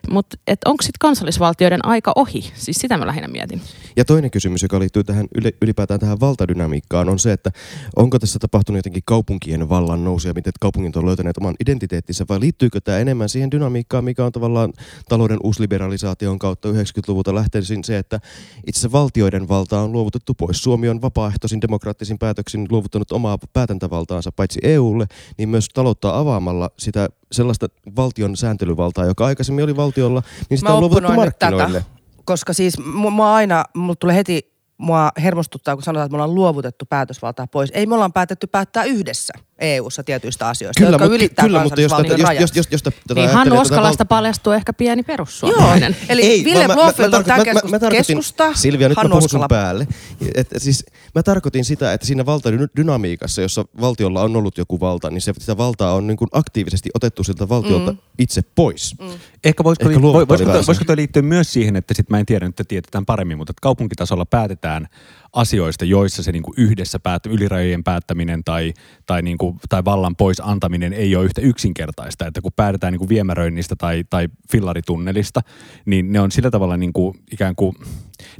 mut, 0.09 0.27
et 0.47 0.59
onko 0.65 0.81
sitten 0.81 0.99
kansallisvaltioiden 0.99 1.85
aika 1.85 2.11
ohi? 2.15 2.51
Siis 2.53 2.77
sitä 2.77 2.97
mä 2.97 3.07
lähinnä 3.07 3.27
mietin. 3.27 3.54
Ja 3.97 4.05
toinen 4.05 4.31
kysymys, 4.31 4.63
joka 4.63 4.79
liittyy 4.79 5.03
tähän 5.03 5.27
ylipäätään 5.61 5.99
tähän 5.99 6.19
valtadynamiikkaan, 6.19 7.09
on 7.09 7.19
se, 7.19 7.31
että 7.31 7.51
onko 7.95 8.19
tässä 8.19 8.39
tapahtunut 8.39 8.77
jotenkin 8.77 9.03
kaupunkien 9.05 9.69
vallan 9.69 10.03
nousu 10.03 10.27
ja 10.27 10.33
miten 10.33 10.53
kaupungit 10.59 10.95
on 10.95 11.05
löytäneet 11.05 11.37
oman 11.37 11.55
identiteettinsä, 11.59 12.25
vai 12.29 12.39
liittyykö 12.39 12.81
tämä 12.81 12.99
enemmän 12.99 13.29
siihen 13.29 13.51
dynamiikkaan, 13.51 14.03
mikä 14.03 14.25
on 14.25 14.31
tavallaan 14.31 14.73
talouden 15.09 15.37
uusliberalisaation 15.43 16.39
kautta 16.39 16.71
90-luvulta 16.71 17.35
lähtöisin 17.35 17.83
se, 17.83 17.97
että 17.97 18.19
itse 18.67 18.79
asiassa 18.79 18.91
valtioiden 18.91 19.47
valtaa 19.47 19.83
on 19.83 19.91
luovutettu 19.91 20.33
pois. 20.33 20.63
Suomi 20.63 20.89
on 20.89 21.01
vapaaehtoisin 21.01 21.61
demokraattisin 21.61 22.19
päätöksin 22.19 22.67
luovuttanut 22.69 23.11
omaa 23.11 23.37
päätäntävaltaansa 23.53 24.31
paitsi 24.31 24.59
EUlle, 24.63 25.05
niin 25.37 25.49
myös 25.49 25.69
taloutta 25.73 26.17
avaamalla 26.19 26.69
sitä 26.79 27.09
sellaista 27.31 27.67
valtion 27.95 28.37
sääntelyvaltaa, 28.37 29.05
joka 29.05 29.25
aikaisemmin 29.25 29.63
oli 29.63 29.75
valtiolla, 29.75 30.23
niin 30.49 30.57
sitä 30.57 30.69
Mä 30.69 30.75
on 30.75 30.81
luovutettu 30.81 31.13
markkinoille. 31.13 31.83
tätä, 31.83 31.94
koska 32.25 32.53
siis 32.53 32.77
mu- 32.79 33.09
mua 33.09 33.35
aina, 33.35 33.65
mulla 33.75 33.95
tulee 33.95 34.15
heti, 34.15 34.55
mua 34.77 35.09
hermostuttaa, 35.23 35.75
kun 35.75 35.83
sanotaan, 35.83 36.05
että 36.05 36.11
me 36.17 36.23
ollaan 36.23 36.35
luovutettu 36.35 36.85
päätösvaltaa 36.85 37.47
pois. 37.47 37.69
Ei 37.73 37.85
me 37.85 37.93
ollaan 37.95 38.13
päätetty 38.13 38.47
päättää 38.47 38.83
yhdessä 38.83 39.33
EU-ssa 39.59 40.03
tietyistä 40.03 40.47
asioista, 40.47 40.79
Kyllä, 40.79 40.91
jotka 40.91 41.03
mutta, 41.05 41.15
ylittää 41.15 41.45
kyllä, 41.45 41.63
mutta 41.63 41.81
jos, 41.81 41.91
jos, 42.17 42.39
jos, 42.39 42.55
jos, 42.55 42.67
jos 42.71 42.83
tätä 42.83 42.93
Niin 43.13 43.29
Hannu 43.29 43.55
tätä 43.55 43.61
Oskalasta 43.61 44.03
val- 44.03 44.17
paljastuu 44.17 44.53
ehkä 44.53 44.73
pieni 44.73 44.99
Joo, 44.99 45.05
perussuomalainen. 45.07 45.95
eli 46.09 46.21
Ei, 46.21 46.43
Ville 46.45 46.67
mä- 46.67 46.75
mä- 46.75 46.81
on 46.83 46.93
tämä 46.93 47.07
mä- 47.09 47.37
mä- 47.37 47.43
keskusta, 47.43 47.67
mä 47.69 47.79
tarkoitin- 47.79 48.15
keskusta 48.17 48.53
Silvia, 48.53 48.89
nyt 48.89 48.95
mä 48.95 48.99
Hannu 49.01 49.15
puhun 49.15 49.29
sun 49.29 49.39
Oskala- 49.39 49.47
päälle. 49.47 49.87
Et, 50.35 50.47
siis, 50.57 50.85
mä 51.15 51.23
tarkoitin 51.23 51.65
sitä, 51.65 51.93
että 51.93 52.07
siinä 52.07 52.25
valtadynamiikassa, 52.25 53.41
jossa 53.41 53.65
valtiolla 53.81 54.21
on 54.21 54.35
ollut 54.35 54.57
joku 54.57 54.79
valta, 54.79 55.09
niin 55.09 55.21
se, 55.21 55.33
sitä 55.39 55.57
valtaa 55.57 55.93
on 55.93 56.07
niin 56.07 56.17
kuin 56.17 56.27
aktiivisesti 56.31 56.89
otettu 56.93 57.23
siltä 57.23 57.49
valtiolta 57.49 57.91
mm. 57.91 57.97
Itse 58.19 58.41
pois. 58.55 58.95
Mm. 58.99 59.07
Ehkä 59.43 59.63
voisiko, 59.63 59.89
Ehkä 59.89 60.01
luovuttaa 60.01 60.27
voisiko, 60.27 60.51
väärä 60.51 60.67
voisiko 60.67 60.85
toi 60.85 60.95
liittyä 60.95 61.21
myös 61.21 61.53
siihen, 61.53 61.75
että 61.75 61.93
sit 61.93 62.09
mä 62.09 62.19
en 62.19 62.25
tiedä, 62.25 62.45
nyt 62.45 62.55
te 62.55 62.63
tiedetään 62.63 63.05
paremmin, 63.05 63.37
mutta 63.37 63.51
että 63.51 63.61
kaupunkitasolla 63.61 64.25
päätetään 64.25 64.87
asioista, 65.33 65.85
joissa 65.85 66.23
se 66.23 66.31
niinku 66.31 66.53
yhdessä 66.57 66.99
päät, 66.99 67.25
ylirajojen 67.25 67.83
päättäminen 67.83 68.43
tai, 68.43 68.73
tai, 69.05 69.21
niinku, 69.21 69.57
tai 69.69 69.85
vallan 69.85 70.15
pois 70.15 70.41
antaminen 70.43 70.93
ei 70.93 71.15
ole 71.15 71.25
yhtä 71.25 71.41
yksinkertaista. 71.41 72.27
Että 72.27 72.41
kun 72.41 72.51
päätetään 72.55 72.93
niinku 72.93 73.09
viemäröinnistä 73.09 73.75
tai, 73.75 74.03
tai 74.09 74.27
fillaritunnelista, 74.51 75.41
niin 75.85 76.11
ne 76.11 76.19
on 76.19 76.31
sillä 76.31 76.51
tavalla 76.51 76.77
niinku 76.77 77.15
ikään 77.31 77.55
kuin, 77.55 77.75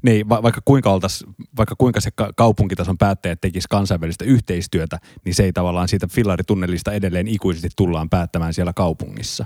ne 0.02 0.12
ei, 0.12 0.30
va, 0.30 0.44
vaikka, 0.44 0.62
kuinka 0.66 0.92
oltais, 0.92 1.26
vaikka 1.58 1.76
kuinka 1.78 2.02
se 2.02 2.12
ka- 2.12 2.34
kaupunkitason 2.36 2.98
päättäjät 2.98 3.42
tekisi 3.42 3.68
kansainvälistä 3.70 4.26
yhteistyötä, 4.26 5.00
niin 5.26 5.36
se 5.36 5.44
ei 5.44 5.54
tavallaan 5.54 5.88
siitä 5.88 6.08
fillaritunnelista 6.12 6.92
edelleen 6.92 7.28
ikuisesti 7.28 7.70
tullaan 7.76 8.10
päättämään 8.10 8.54
siellä 8.54 8.74
kaupungissa. 8.74 9.46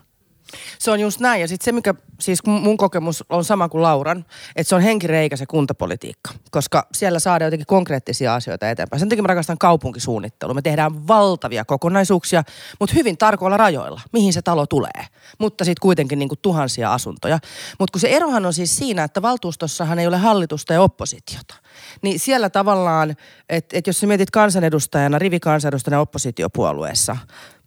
Se 0.79 0.91
on 0.91 0.99
just 0.99 1.19
näin. 1.19 1.41
Ja 1.41 1.47
sitten 1.47 1.65
se, 1.65 1.71
mikä 1.71 1.93
siis 2.19 2.45
mun 2.45 2.77
kokemus 2.77 3.23
on 3.29 3.43
sama 3.43 3.69
kuin 3.69 3.81
Lauran, 3.81 4.25
että 4.55 4.69
se 4.69 4.75
on 4.75 4.81
henkireikä 4.81 5.35
se 5.35 5.45
kuntapolitiikka. 5.45 6.31
Koska 6.51 6.87
siellä 6.93 7.19
saadaan 7.19 7.47
jotenkin 7.47 7.65
konkreettisia 7.65 8.35
asioita 8.35 8.69
eteenpäin. 8.69 8.99
Sen 8.99 9.09
takia 9.09 9.21
mä 9.21 9.27
rakastan 9.27 9.57
kaupunkisuunnittelua. 9.57 10.53
Me 10.53 10.61
tehdään 10.61 11.07
valtavia 11.07 11.65
kokonaisuuksia, 11.65 12.43
mutta 12.79 12.95
hyvin 12.95 13.17
tarkoilla 13.17 13.57
rajoilla, 13.57 14.01
mihin 14.13 14.33
se 14.33 14.41
talo 14.41 14.67
tulee. 14.67 15.05
Mutta 15.39 15.65
sitten 15.65 15.81
kuitenkin 15.81 16.19
niin 16.19 16.29
kuin 16.29 16.39
tuhansia 16.41 16.93
asuntoja. 16.93 17.39
Mutta 17.79 17.91
kun 17.91 18.01
se 18.01 18.09
erohan 18.09 18.45
on 18.45 18.53
siis 18.53 18.77
siinä, 18.77 19.03
että 19.03 19.21
valtuustossahan 19.21 19.99
ei 19.99 20.07
ole 20.07 20.17
hallitusta 20.17 20.73
ja 20.73 20.81
oppositiota. 20.81 21.55
Niin 22.01 22.19
siellä 22.19 22.49
tavallaan, 22.49 23.15
että 23.49 23.77
et 23.77 23.87
jos 23.87 23.99
sä 23.99 24.07
mietit 24.07 24.31
kansanedustajana, 24.31 25.19
rivikansanedustajana 25.19 26.01
oppositiopuolueessa, 26.01 27.17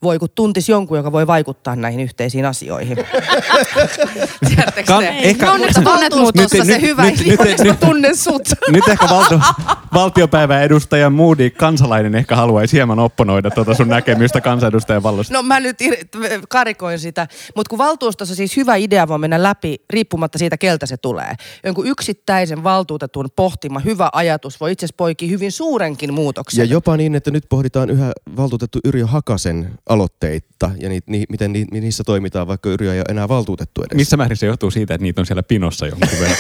voi 0.03 0.19
kun 0.19 0.29
tuntis 0.35 0.69
jonkun, 0.69 0.97
joka 0.97 1.13
voi 1.13 1.27
vaikuttaa 1.27 1.77
näihin 1.77 2.01
yhteisiin 2.01 2.45
asioihin. 2.47 2.97
Tiedättekö 4.49 4.87
Kan- 4.93 5.03
te? 5.03 5.09
ehkä- 5.09 5.47
no, 5.47 5.57
Nyt- 5.57 6.49
se 6.51 6.65
nyt- 6.65 6.81
hyvä 6.83 7.03
nyt- 7.05 7.21
ihminen, 7.21 7.39
nyt- 7.47 7.59
mä 7.59 7.65
nyt- 7.65 7.81
tunnen 7.81 8.17
sut. 8.17 8.43
Nyt 8.69 8.89
ehkä 8.89 9.07
valto, 9.11 9.41
valtiopäivän 9.95 10.63
edustaja 10.63 11.11
Moody, 11.11 11.51
kansalainen, 11.51 12.15
ehkä 12.15 12.37
haluaisi 12.37 12.77
hieman 12.77 12.99
opponoida 12.99 13.51
tuota 13.51 13.75
sun 13.75 13.89
näkemystä 13.89 14.41
kansanedustajan 14.41 15.03
vallosta. 15.03 15.35
No 15.35 15.43
mä 15.43 15.61
nyt 15.61 15.77
ir- 15.83 16.07
karikoin 16.49 16.99
sitä, 16.99 17.29
mutta 17.57 17.71
kun 17.71 17.79
valtuustossa 17.79 18.35
siis 18.35 18.57
hyvä 18.57 18.77
idea 18.77 19.09
voi 19.09 19.19
mennä 19.19 19.43
läpi 19.43 19.77
riippumatta 19.91 20.39
siitä, 20.39 20.57
keltä 20.57 20.87
se 20.87 20.97
tulee. 20.97 21.35
Jonkun 21.65 21.87
yksittäisen 21.87 22.65
valtuutetun 22.65 23.29
pohtima 23.37 23.79
hyvä 23.81 24.09
ajatus 24.13 24.61
voi 24.61 24.73
itse 24.73 24.87
asiassa 24.87 24.97
poikia 24.97 25.29
hyvin 25.29 25.53
suurenkin 25.53 26.15
muutoksen. 26.15 26.59
Ja 26.59 26.65
jopa 26.65 26.97
niin, 26.97 27.15
että 27.15 27.31
nyt 27.31 27.45
pohditaan 27.49 27.91
yhä 27.91 28.13
valtuutettu 28.37 28.79
Yrjö 28.85 29.07
Hakasen 29.07 29.71
aloitteita 29.93 30.71
ja 30.79 30.89
ni, 30.89 31.01
ni, 31.07 31.25
miten 31.29 31.53
ni, 31.53 31.65
niissä 31.71 32.05
toimitaan, 32.05 32.47
vaikka 32.47 32.69
Yrjö 32.69 32.93
ei 32.95 32.99
ole 32.99 33.07
enää 33.09 33.29
valtuutettu 33.29 33.83
edes. 33.83 33.97
Missä 33.97 34.17
määrin 34.17 34.37
se 34.37 34.47
johtuu 34.47 34.71
siitä, 34.71 34.95
että 34.95 35.03
niitä 35.03 35.21
on 35.21 35.27
siellä 35.27 35.43
pinossa 35.43 35.87
jonkun 35.87 36.09
verran? 36.21 36.37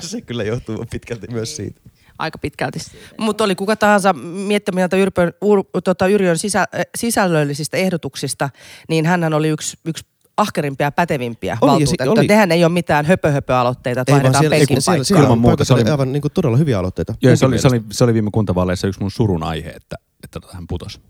se 0.00 0.20
kyllä 0.20 0.44
johtuu 0.44 0.84
pitkälti 0.90 1.26
myös 1.30 1.56
siitä. 1.56 1.80
Aika 2.18 2.38
pitkälti. 2.38 2.78
Mutta 3.18 3.44
oli 3.44 3.54
kuka 3.54 3.76
tahansa 3.76 4.12
miettimään 4.12 4.80
näitä 4.82 4.96
Yrpön, 4.96 5.32
ur, 5.44 5.64
tota 5.84 6.06
Yrjön 6.06 6.38
sisä, 6.38 6.60
äh, 6.60 6.66
sisällöllisistä 6.96 7.76
ehdotuksista, 7.76 8.50
niin 8.88 9.06
hän 9.06 9.34
oli 9.34 9.48
yksi, 9.48 9.76
yksi 9.84 10.04
ahkerimpia 10.36 10.86
ja 10.86 10.92
pätevimpiä 10.92 11.58
Oli, 11.60 11.70
ja 11.82 11.86
si- 11.86 11.90
valtuutettuja. 11.98 12.20
oli. 12.20 12.28
Tehän 12.28 12.52
ei 12.52 12.64
ole 12.64 12.72
mitään 12.72 13.04
höpö-höpö-aloitteita, 13.06 14.00
että 14.00 14.12
Ei 14.12 14.14
vaan 14.14 14.22
vaihdetaan 14.22 14.42
siellä, 14.42 14.56
penkin 14.56 14.82
siellä, 14.82 15.04
siellä 15.04 15.22
Ilman 15.22 15.32
on 15.32 15.38
muuta 15.38 15.64
se 15.64 15.74
oli- 15.74 15.90
aivan 15.90 16.12
niin 16.12 16.20
kuin 16.22 16.32
todella 16.32 16.56
hyviä 16.56 16.78
aloitteita. 16.78 17.14
Joo, 17.22 17.36
se 17.36 17.46
oli, 17.46 17.58
se, 17.58 17.68
oli, 17.68 17.82
se 17.92 18.04
oli 18.04 18.14
viime 18.14 18.30
kuntavaaleissa 18.32 18.86
yksi 18.86 19.00
mun 19.00 19.10
surun 19.10 19.42
aihe, 19.42 19.70
että, 19.70 19.96
että 20.24 20.40
hän 20.52 20.66
putosi. 20.66 21.00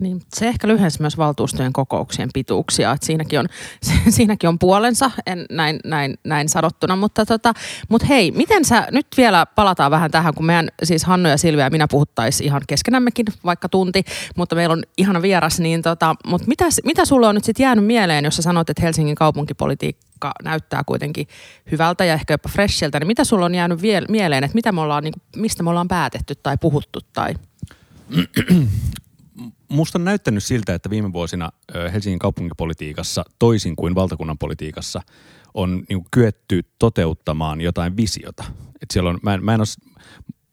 Niin, 0.00 0.22
se 0.34 0.48
ehkä 0.48 0.68
lyhensi 0.68 1.00
myös 1.00 1.18
valtuustojen 1.18 1.72
kokouksien 1.72 2.28
pituuksia, 2.34 2.92
että 2.92 3.06
siinäkin 3.06 3.38
on, 3.38 3.46
siinäkin 4.16 4.48
on 4.48 4.58
puolensa, 4.58 5.10
en, 5.26 5.46
näin, 5.50 5.80
näin, 5.84 6.18
näin 6.24 6.48
sanottuna. 6.48 6.96
Mutta 6.96 7.26
tota, 7.26 7.54
mut 7.88 8.08
hei, 8.08 8.30
miten 8.30 8.64
sä, 8.64 8.88
nyt 8.90 9.06
vielä 9.16 9.46
palataan 9.46 9.90
vähän 9.90 10.10
tähän, 10.10 10.34
kun 10.34 10.46
meidän 10.46 10.68
siis 10.82 11.04
Hannu 11.04 11.28
ja 11.28 11.36
Silvia 11.36 11.64
ja 11.64 11.70
minä 11.70 11.86
puhuttaisiin 11.90 12.46
ihan 12.46 12.62
keskenämmekin 12.66 13.26
vaikka 13.44 13.68
tunti, 13.68 14.02
mutta 14.36 14.56
meillä 14.56 14.72
on 14.72 14.82
ihana 14.98 15.22
vieras, 15.22 15.60
niin 15.60 15.82
tota, 15.82 16.14
mutta 16.26 16.48
mitä, 16.48 16.64
mitä 16.84 17.04
sulle 17.04 17.26
on 17.26 17.34
nyt 17.34 17.44
sitten 17.44 17.64
jäänyt 17.64 17.84
mieleen, 17.84 18.24
jos 18.24 18.36
sä 18.36 18.42
sanoit, 18.42 18.70
että 18.70 18.82
Helsingin 18.82 19.14
kaupunkipolitiikka 19.14 20.32
näyttää 20.44 20.82
kuitenkin 20.86 21.28
hyvältä 21.70 22.04
ja 22.04 22.14
ehkä 22.14 22.34
jopa 22.34 22.48
freshiltä, 22.48 23.00
niin 23.00 23.06
mitä 23.06 23.24
sulla 23.24 23.44
on 23.44 23.54
jäänyt 23.54 23.82
vie- 23.82 24.06
mieleen, 24.08 24.44
että 24.44 24.54
mitä 24.54 24.72
me 24.72 24.80
ollaan, 24.80 25.04
niin, 25.04 25.14
mistä 25.36 25.62
me 25.62 25.70
ollaan 25.70 25.88
päätetty 25.88 26.34
tai 26.34 26.56
puhuttu 26.60 27.00
tai... 27.12 27.34
Musta 29.70 29.98
on 29.98 30.04
näyttänyt 30.04 30.44
siltä, 30.44 30.74
että 30.74 30.90
viime 30.90 31.12
vuosina 31.12 31.50
Helsingin 31.92 32.18
kaupunkipolitiikassa, 32.18 33.24
toisin 33.38 33.76
kuin 33.76 33.94
valtakunnan 33.94 34.38
politiikassa, 34.38 35.02
on 35.54 35.82
niin 35.88 36.04
kyetty 36.10 36.62
toteuttamaan 36.78 37.60
jotain 37.60 37.96
visiota. 37.96 38.44
Et 38.82 38.90
siellä 38.90 39.10
on, 39.10 39.18
mä, 39.22 39.34
en, 39.34 39.44
mä, 39.44 39.54
en 39.54 39.60
os, 39.60 39.76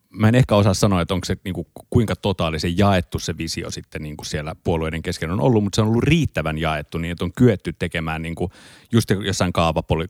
mä 0.10 0.28
en 0.28 0.36
ehkä 0.36 0.56
osaa 0.56 0.74
sanoa, 0.74 1.02
että 1.02 1.14
onko 1.14 1.26
se 1.26 1.38
niin 1.44 1.54
kuin, 1.54 1.68
kuinka 1.90 2.16
totaalisen 2.16 2.78
jaettu 2.78 3.20
se 3.20 3.38
visio 3.38 3.72
sitten 3.72 4.04
niin 4.04 4.18
kuin 4.18 4.26
siellä 4.26 4.56
puolueiden 4.64 5.02
kesken 5.02 5.32
on 5.32 5.42
ollut, 5.42 5.64
mutta 5.64 5.76
se 5.76 5.82
on 5.82 5.88
ollut 5.88 6.04
riittävän 6.04 6.58
jaettu 6.58 6.98
niin, 6.98 7.12
että 7.12 7.26
on 7.26 7.34
kyetty 7.34 7.74
tekemään 7.74 8.22
niin 8.22 8.36
kuin 8.36 8.52
just 8.92 9.10
jossain 9.26 9.54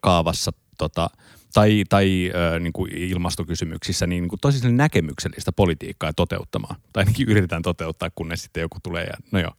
kaavassa 0.02 0.52
tota, 0.78 1.10
tai, 1.54 1.84
tai 1.90 2.32
ö, 2.56 2.60
niin 2.60 2.74
kuin 2.74 2.92
ilmastokysymyksissä 2.98 4.08
niin, 4.08 4.22
niin 4.22 4.30
kuin 4.30 4.40
tosi 4.40 4.72
näkemyksellistä 4.72 5.52
politiikkaa 5.52 6.14
toteuttamaan. 6.14 6.76
Tai 6.94 7.02
ainakin 7.02 7.30
yritetään 7.30 7.62
toteuttaa, 7.62 8.10
kunnes 8.16 8.44
sitten 8.44 8.62
joku 8.62 8.78
tulee. 8.84 9.04
Ja, 9.04 9.14
no 9.32 9.40
joo. 9.40 9.52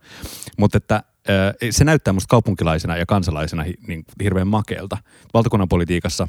Mutta 0.58 0.76
että 0.76 1.02
ö, 1.28 1.70
se 1.70 1.84
näyttää 1.84 2.12
musta 2.12 2.30
kaupunkilaisena 2.30 2.96
ja 2.96 3.06
kansalaisena 3.06 3.62
hi, 3.62 3.74
niin, 3.86 4.04
hirveän 4.22 4.48
makeelta. 4.48 4.96
Valtakunnan 5.34 5.68
politiikassa 5.68 6.28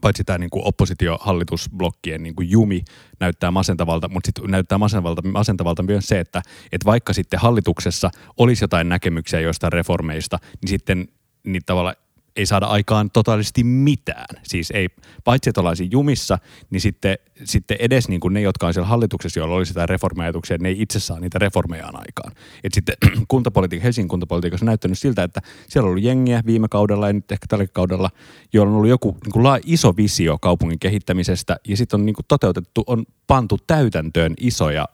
paitsi 0.00 0.24
tämä 0.24 0.38
niin 0.38 0.50
oppositio-hallitusblokkien 0.52 2.22
niin 2.22 2.34
kuin 2.34 2.50
jumi 2.50 2.84
näyttää 3.20 3.50
masentavalta, 3.50 4.08
mutta 4.08 4.26
sitten 4.28 4.50
näyttää 4.50 4.78
masentavalta, 4.78 5.22
masentavalta 5.22 5.82
myös 5.82 6.06
se, 6.06 6.20
että, 6.20 6.42
että 6.72 6.84
vaikka 6.84 7.12
sitten 7.12 7.40
hallituksessa 7.40 8.10
olisi 8.36 8.64
jotain 8.64 8.88
näkemyksiä 8.88 9.40
joistain 9.40 9.72
reformeista, 9.72 10.38
niin 10.62 10.68
sitten 10.68 11.08
niitä 11.44 11.66
tavalla 11.66 11.94
ei 12.38 12.46
saada 12.46 12.66
aikaan 12.66 13.10
totaalisesti 13.10 13.64
mitään. 13.64 14.42
Siis 14.42 14.70
ei, 14.70 14.88
paitsi 15.24 15.50
että 15.50 15.60
ollaan 15.60 15.76
siinä 15.76 15.92
jumissa, 15.92 16.38
niin 16.70 16.80
sitten, 16.80 17.18
sitten 17.44 17.76
edes 17.80 18.08
niin 18.08 18.20
kuin 18.20 18.34
ne, 18.34 18.40
jotka 18.40 18.66
on 18.66 18.74
siellä 18.74 18.88
hallituksessa, 18.88 19.40
joilla 19.40 19.54
olisi 19.54 19.70
jotain 19.70 19.88
reformeajatuksia, 19.88 20.56
ne 20.60 20.68
ei 20.68 20.82
itse 20.82 21.00
saa 21.00 21.20
niitä 21.20 21.38
reformejaan 21.38 21.96
aikaan. 21.96 22.32
Et 22.64 22.74
sitten 22.74 22.94
kuntapolitiikka, 23.28 23.84
Helsingin 23.84 24.08
kuntapolitiikassa 24.08 24.64
on 24.64 24.66
näyttänyt 24.66 24.98
siltä, 24.98 25.22
että 25.22 25.40
siellä 25.68 25.86
on 25.86 25.90
ollut 25.90 26.04
jengiä 26.04 26.42
viime 26.46 26.68
kaudella 26.68 27.06
ja 27.06 27.12
nyt 27.12 27.32
ehkä 27.32 27.46
tällä 27.48 27.66
kaudella, 27.66 28.10
joilla 28.52 28.70
on 28.70 28.76
ollut 28.76 28.90
joku 28.90 29.16
niin 29.24 29.32
kuin 29.32 29.60
iso 29.64 29.96
visio 29.96 30.38
kaupungin 30.38 30.78
kehittämisestä 30.78 31.56
ja 31.68 31.76
sitten 31.76 32.00
on 32.00 32.06
niin 32.06 32.14
kuin 32.14 32.26
toteutettu, 32.28 32.84
on 32.86 33.06
pantu 33.26 33.58
täytäntöön 33.66 34.34
isoja 34.40 34.88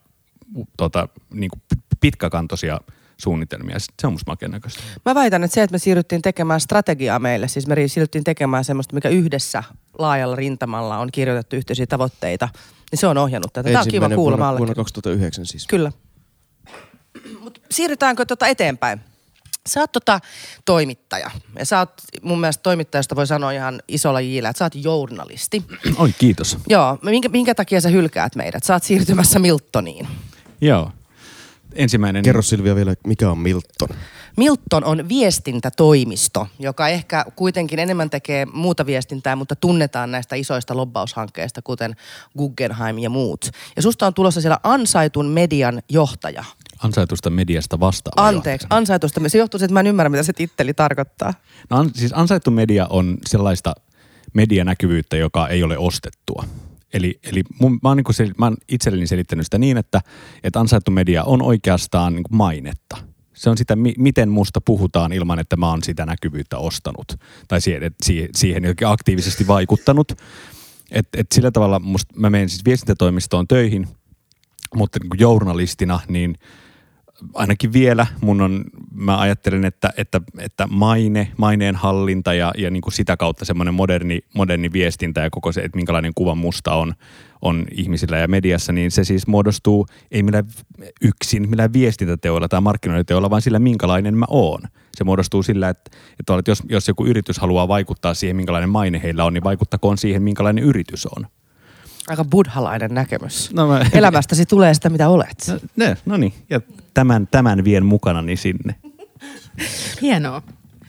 tota, 0.77 1.09
niin 1.35 1.51
kuin 1.51 1.63
pitkäkantoisia 2.01 2.81
suunnitelmia. 3.19 3.79
Se 3.79 4.07
on 4.07 4.13
musta 4.13 4.31
makeen 4.31 4.51
näköistä. 4.51 4.83
Mä 5.05 5.15
väitän, 5.15 5.45
että 5.45 5.55
se, 5.55 5.63
että 5.63 5.75
me 5.75 5.79
siirryttiin 5.79 6.23
tekemään 6.23 6.61
strategiaa 6.61 7.19
meille, 7.19 7.49
siis 7.49 7.67
me 7.67 7.89
siirryttiin 7.89 8.25
tekemään 8.25 8.65
semmoista, 8.65 8.95
mikä 8.95 9.09
yhdessä 9.09 9.63
laajalla 9.99 10.37
rintamalla 10.37 10.99
on 10.99 11.09
kirjoitettu 11.13 11.57
yhteisiä 11.57 11.87
tavoitteita, 11.87 12.49
niin 12.91 12.99
se 12.99 13.07
on 13.07 13.19
ohjannut 13.19 13.53
tätä. 13.53 13.69
Tämä 13.69 13.81
on 13.81 13.89
kiva 13.89 14.09
kuulla. 14.09 14.09
mä 14.09 14.17
vuonna, 14.17 14.37
vuonna 14.37 14.49
allekirjoitan. 14.49 14.85
2009 14.85 15.47
siis. 15.47 15.67
Kyllä. 15.67 15.93
Mut 17.41 17.61
siirrytäänkö 17.71 18.25
tota 18.25 18.47
eteenpäin? 18.47 19.01
Sä 19.69 19.81
oot 19.81 19.93
tota 19.93 20.21
toimittaja. 20.65 21.31
Ja 21.59 21.67
sä 21.67 21.79
oot 21.79 21.93
mun 22.23 22.41
mielestä 22.41 22.63
toimittajasta 22.63 23.17
voi 23.17 23.27
sanoa 23.27 23.51
ihan 23.51 23.83
isolla 23.89 24.21
jillä, 24.21 24.49
että 24.49 24.59
sä 24.59 24.65
oot 24.65 24.75
journalisti. 24.75 25.65
Oi, 25.97 26.15
kiitos. 26.19 26.59
Joo, 26.69 26.99
minkä, 27.03 27.29
minkä 27.29 27.55
takia 27.55 27.81
sä 27.81 27.89
hylkäät 27.89 28.37
meidät? 28.37 28.65
Sä 28.65 28.75
oot 28.75 28.83
siirtymässä 28.83 29.39
Miltoniin. 29.39 30.09
Joo. 30.61 30.93
Ensimmäinen... 31.75 32.23
Kerro 32.23 32.43
Silvia 32.43 32.75
vielä, 32.75 32.95
mikä 33.07 33.31
on 33.31 33.39
Milton? 33.39 33.89
Milton 34.37 34.85
on 34.85 35.09
viestintätoimisto, 35.09 36.47
joka 36.59 36.89
ehkä 36.89 37.25
kuitenkin 37.37 37.79
enemmän 37.79 38.11
tekee 38.11 38.47
muuta 38.47 38.87
viestintää, 38.87 39.37
mutta 39.37 39.57
tunnetaan 39.57 40.11
näistä 40.11 40.37
isoista 40.37 40.77
lobbaushankkeista, 40.77 41.63
kuten 41.63 41.97
Guggenheim 42.39 42.99
ja 42.99 43.11
muut. 43.11 43.51
Ja 43.77 43.83
susta 43.83 44.07
on 44.07 44.15
tulossa 44.15 44.41
siellä 44.41 44.59
ansaitun 44.63 45.27
median 45.27 45.83
johtaja. 45.89 46.45
Ansaitusta 46.79 47.31
mediasta 47.31 47.81
vastaava 47.81 48.29
Anteeksi, 48.29 48.67
ansaitusta. 48.71 49.21
Se 49.27 49.39
johtuu 49.39 49.59
siitä, 49.59 49.65
että 49.65 49.73
mä 49.75 49.81
en 49.81 49.87
ymmärrä, 49.87 50.09
mitä 50.09 50.23
se 50.23 50.33
titteli 50.33 50.75
tarkoittaa. 50.75 51.35
No, 51.71 51.79
an, 51.79 51.91
siis 51.95 52.13
ansaittu 52.15 52.51
media 52.51 52.87
on 52.91 53.19
sellaista 53.27 53.75
medianäkyvyyttä, 54.33 55.17
joka 55.17 55.49
ei 55.49 55.63
ole 55.63 55.79
ostettua. 55.79 56.45
Eli, 56.95 57.19
eli 57.23 57.43
mun, 57.61 57.79
mä, 57.83 57.89
oon 57.89 57.97
niin 57.97 58.15
sel, 58.15 58.33
mä 58.39 58.47
oon 58.47 58.57
itselleni 58.69 59.07
selittänyt 59.07 59.47
sitä 59.47 59.59
niin, 59.59 59.77
että, 59.77 60.01
että 60.45 60.61
ansaittu 60.61 60.91
media 60.91 61.25
on 61.25 61.43
oikeastaan 61.43 62.15
niin 62.15 62.25
mainetta. 62.31 62.97
Se 63.33 63.51
on 63.51 63.59
sitä, 63.59 63.77
mi, 63.77 63.95
miten 63.99 64.29
musta 64.29 64.61
puhutaan 64.61 65.13
ilman, 65.13 65.39
että 65.39 65.57
mä 65.57 65.71
oon 65.71 65.83
sitä 65.83 66.07
näkyvyyttä 66.07 66.59
ostanut. 66.59 67.07
Tai 67.49 67.61
siihen, 67.61 67.93
siihen, 68.35 68.65
jotenkin 68.65 68.89
aktiivisesti 68.89 69.47
vaikuttanut. 69.47 70.13
Et, 70.91 71.09
et 71.17 71.27
sillä 71.35 71.51
tavalla 71.51 71.81
musta, 71.81 72.15
mä 72.17 72.31
menen 72.31 72.49
siis 72.49 72.65
viestintätoimistoon 72.65 73.49
töihin, 73.49 73.89
mutta 74.75 74.99
niin 75.03 75.21
journalistina, 75.21 76.01
niin 76.09 76.35
ainakin 77.35 77.73
vielä 77.73 78.07
mun 78.21 78.41
on, 78.41 78.65
mä 78.95 79.19
ajattelen, 79.19 79.65
että, 79.65 79.93
että, 79.97 80.21
että 80.39 80.67
maine, 80.67 81.33
maineen 81.37 81.75
hallinta 81.77 82.35
ja, 82.35 82.53
ja 82.59 82.71
niin 82.71 82.81
kuin 82.81 82.93
sitä 82.93 83.17
kautta 83.17 83.45
semmoinen 83.45 83.75
moderni, 83.75 84.21
moderni 84.35 84.73
viestintä 84.73 85.21
ja 85.21 85.31
koko 85.31 85.53
se, 85.53 85.61
että 85.61 85.77
minkälainen 85.77 86.13
kuva 86.15 86.35
musta 86.35 86.75
on, 86.75 86.95
on 87.43 87.67
ihmisillä 87.71 88.19
ja 88.19 88.29
mediassa, 88.29 88.73
niin 88.73 88.91
se 88.91 89.05
siis 89.05 89.27
muodostuu 89.27 89.87
ei 90.11 90.23
millään 90.23 90.45
yksin, 91.01 91.51
millään 91.51 91.73
viestintäteoilla 91.73 92.49
tai 92.49 92.61
markkinointiteoilla, 92.61 93.31
vaan 93.31 93.43
sillä 93.43 93.59
minkälainen 93.59 94.15
mä 94.15 94.27
oon. 94.29 94.61
Se 94.97 95.05
muodostuu 95.05 95.43
sillä, 95.43 95.69
että, 95.69 95.91
että 96.21 96.51
jos, 96.51 96.63
jos 96.69 96.89
joku 96.89 97.07
yritys 97.07 97.39
haluaa 97.39 97.69
vaikuttaa 97.69 98.15
siihen, 98.15 98.37
minkälainen 98.37 98.71
maine 98.71 99.01
heillä 99.03 99.25
on, 99.25 99.35
niin 99.35 99.45
vaikuttakoon 99.45 99.99
siihen, 99.99 100.23
minkälainen 100.23 100.65
yritys 100.65 101.07
on. 101.07 101.27
Aika 102.09 102.25
buddhalainen 102.25 102.95
näkemys. 102.95 103.53
No 103.53 103.69
mä, 103.69 103.87
Elämästäsi 103.93 104.47
tulee 104.47 104.75
sitä, 104.75 104.91
mitä 104.91 105.09
olet. 105.09 105.45
No, 105.49 105.59
ne, 105.77 105.97
no 106.07 106.17
niin, 106.17 106.35
ja 106.51 106.61
tämän, 106.95 107.29
tämän 107.31 107.65
vien 107.65 107.87
mukanani 107.87 108.37
sinne. 108.37 108.75
Hienoa. 110.03 110.43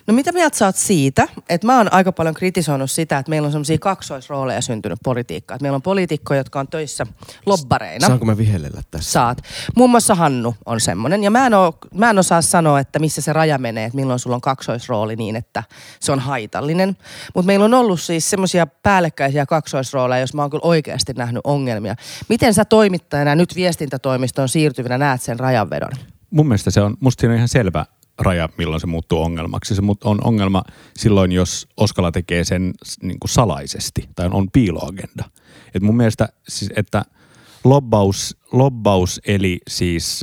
No 0.07 0.13
mitä 0.13 0.31
mieltä 0.31 0.57
sä 0.57 0.65
oot 0.65 0.75
siitä, 0.75 1.27
että 1.49 1.67
mä 1.67 1.77
oon 1.77 1.93
aika 1.93 2.11
paljon 2.11 2.35
kritisoinut 2.35 2.91
sitä, 2.91 3.17
että 3.17 3.29
meillä 3.29 3.45
on 3.45 3.51
semmoisia 3.51 3.77
kaksoisrooleja 3.77 4.61
syntynyt 4.61 4.99
politiikkaan. 5.03 5.55
Että 5.55 5.63
meillä 5.63 5.75
on 5.75 5.81
poliitikkoja, 5.81 6.39
jotka 6.39 6.59
on 6.59 6.67
töissä 6.67 7.07
lobbareina. 7.45 8.07
Saanko 8.07 8.25
mä 8.25 8.37
vihellellä 8.37 8.81
tässä? 8.91 9.11
Saat. 9.11 9.41
Muun 9.75 9.89
muassa 9.89 10.15
Hannu 10.15 10.55
on 10.65 10.81
semmoinen. 10.81 11.23
Ja 11.23 11.31
mä 11.31 11.47
en, 11.47 11.53
oo, 11.53 11.77
mä 11.93 12.09
en 12.09 12.19
osaa 12.19 12.41
sanoa, 12.41 12.79
että 12.79 12.99
missä 12.99 13.21
se 13.21 13.33
raja 13.33 13.57
menee, 13.57 13.85
että 13.85 13.95
milloin 13.95 14.19
sulla 14.19 14.35
on 14.35 14.41
kaksoisrooli 14.41 15.15
niin, 15.15 15.35
että 15.35 15.63
se 15.99 16.11
on 16.11 16.19
haitallinen. 16.19 16.97
Mutta 17.35 17.47
meillä 17.47 17.65
on 17.65 17.73
ollut 17.73 18.01
siis 18.01 18.29
semmoisia 18.29 18.67
päällekkäisiä 18.67 19.45
kaksoisrooleja, 19.45 20.19
jos 20.19 20.33
mä 20.33 20.41
oon 20.41 20.51
kyllä 20.51 20.65
oikeasti 20.65 21.13
nähnyt 21.13 21.41
ongelmia. 21.43 21.95
Miten 22.29 22.53
sä 22.53 22.65
toimittajana 22.65 23.35
nyt 23.35 23.55
viestintätoimistoon 23.55 24.49
siirtyvinä 24.49 24.97
näet 24.97 25.21
sen 25.21 25.39
rajanvedon? 25.39 25.91
mun 26.35 26.47
mielestä 26.47 26.71
se 26.71 26.81
on, 26.81 26.97
musta 26.99 27.21
siinä 27.21 27.33
on 27.33 27.37
ihan 27.37 27.47
selvä 27.47 27.85
raja, 28.25 28.49
milloin 28.57 28.81
se 28.81 28.88
muuttuu 28.88 29.21
ongelmaksi. 29.21 29.75
Se 29.75 29.81
on 30.03 30.23
ongelma 30.23 30.63
silloin, 30.97 31.31
jos 31.31 31.67
Oskala 31.77 32.11
tekee 32.11 32.43
sen 32.43 32.73
niin 33.01 33.19
kuin 33.19 33.29
salaisesti 33.29 34.09
tai 34.15 34.29
on 34.31 34.47
piiloagenda. 34.53 35.23
Et 35.73 35.83
mun 35.83 35.97
mielestä, 35.97 36.29
siis, 36.47 36.73
että 36.75 37.05
lobbaus, 37.63 38.38
lobbaus 38.51 39.21
eli 39.27 39.59
siis 39.69 40.21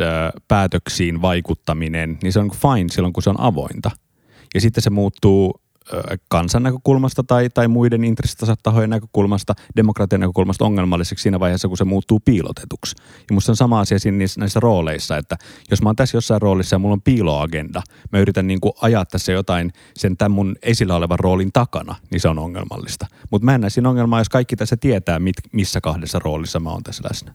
päätöksiin 0.49 1.23
vaikuttaminen, 1.23 2.19
niin 2.23 2.33
se 2.33 2.41
on 2.41 2.51
fine 2.51 2.89
silloin, 2.91 3.13
kun 3.13 3.23
se 3.23 3.31
on 3.31 3.41
avointa. 3.41 3.91
Ja 4.55 4.61
sitten 4.61 4.83
se 4.83 4.91
muuttuu 4.91 5.61
kansan 6.29 6.63
näkökulmasta 6.63 7.23
tai, 7.23 7.49
tai 7.55 7.69
muiden 7.69 8.05
intressitahojen 8.05 8.91
näkökulmasta, 8.91 9.55
demokratian 9.77 10.21
näkökulmasta 10.21 10.65
ongelmalliseksi 10.65 11.23
siinä 11.23 11.41
vaiheessa, 11.41 11.69
kun 11.69 11.77
se 11.77 11.85
muuttuu 11.85 12.21
piilotetuksi. 12.25 12.97
Ja 12.99 13.35
musta 13.35 13.53
on 13.53 13.57
sama 13.57 13.81
asia 13.81 13.99
siinä 13.99 14.19
niissä, 14.19 14.41
näissä 14.41 14.61
rooleissa, 14.61 15.17
että 15.17 15.37
jos 15.71 15.83
mä 15.83 15.89
oon 15.89 15.97
tässä 15.97 16.17
jossain 16.17 16.43
roolissa 16.43 16.75
ja 16.75 16.79
mulla 16.79 16.93
on 16.93 17.03
piiloagenda, 17.03 17.83
mä 18.13 18.19
yritän 18.19 18.47
niin 18.47 18.61
kuin 18.61 18.73
ajaa 18.81 19.05
tässä 19.05 19.33
jotain 19.33 19.73
sen 19.97 20.17
tämän 20.17 20.33
mun 20.33 20.57
esillä 20.63 20.97
olevan 20.97 21.19
roolin 21.19 21.53
takana, 21.53 21.95
niin 22.11 22.21
se 22.21 22.29
on 22.29 22.39
ongelmallista. 22.39 23.07
Mutta 23.31 23.45
mä 23.45 23.55
en 23.55 23.61
näe 23.61 23.71
siinä 23.71 23.89
ongelmaa, 23.89 24.21
jos 24.21 24.29
kaikki 24.29 24.57
tässä 24.57 24.77
tietää, 24.77 25.19
mit, 25.19 25.37
missä 25.53 25.81
kahdessa 25.81 26.19
roolissa 26.19 26.61
mä 26.61 26.71
oon 26.71 26.83
tässä 26.83 27.03
läsnä. 27.11 27.35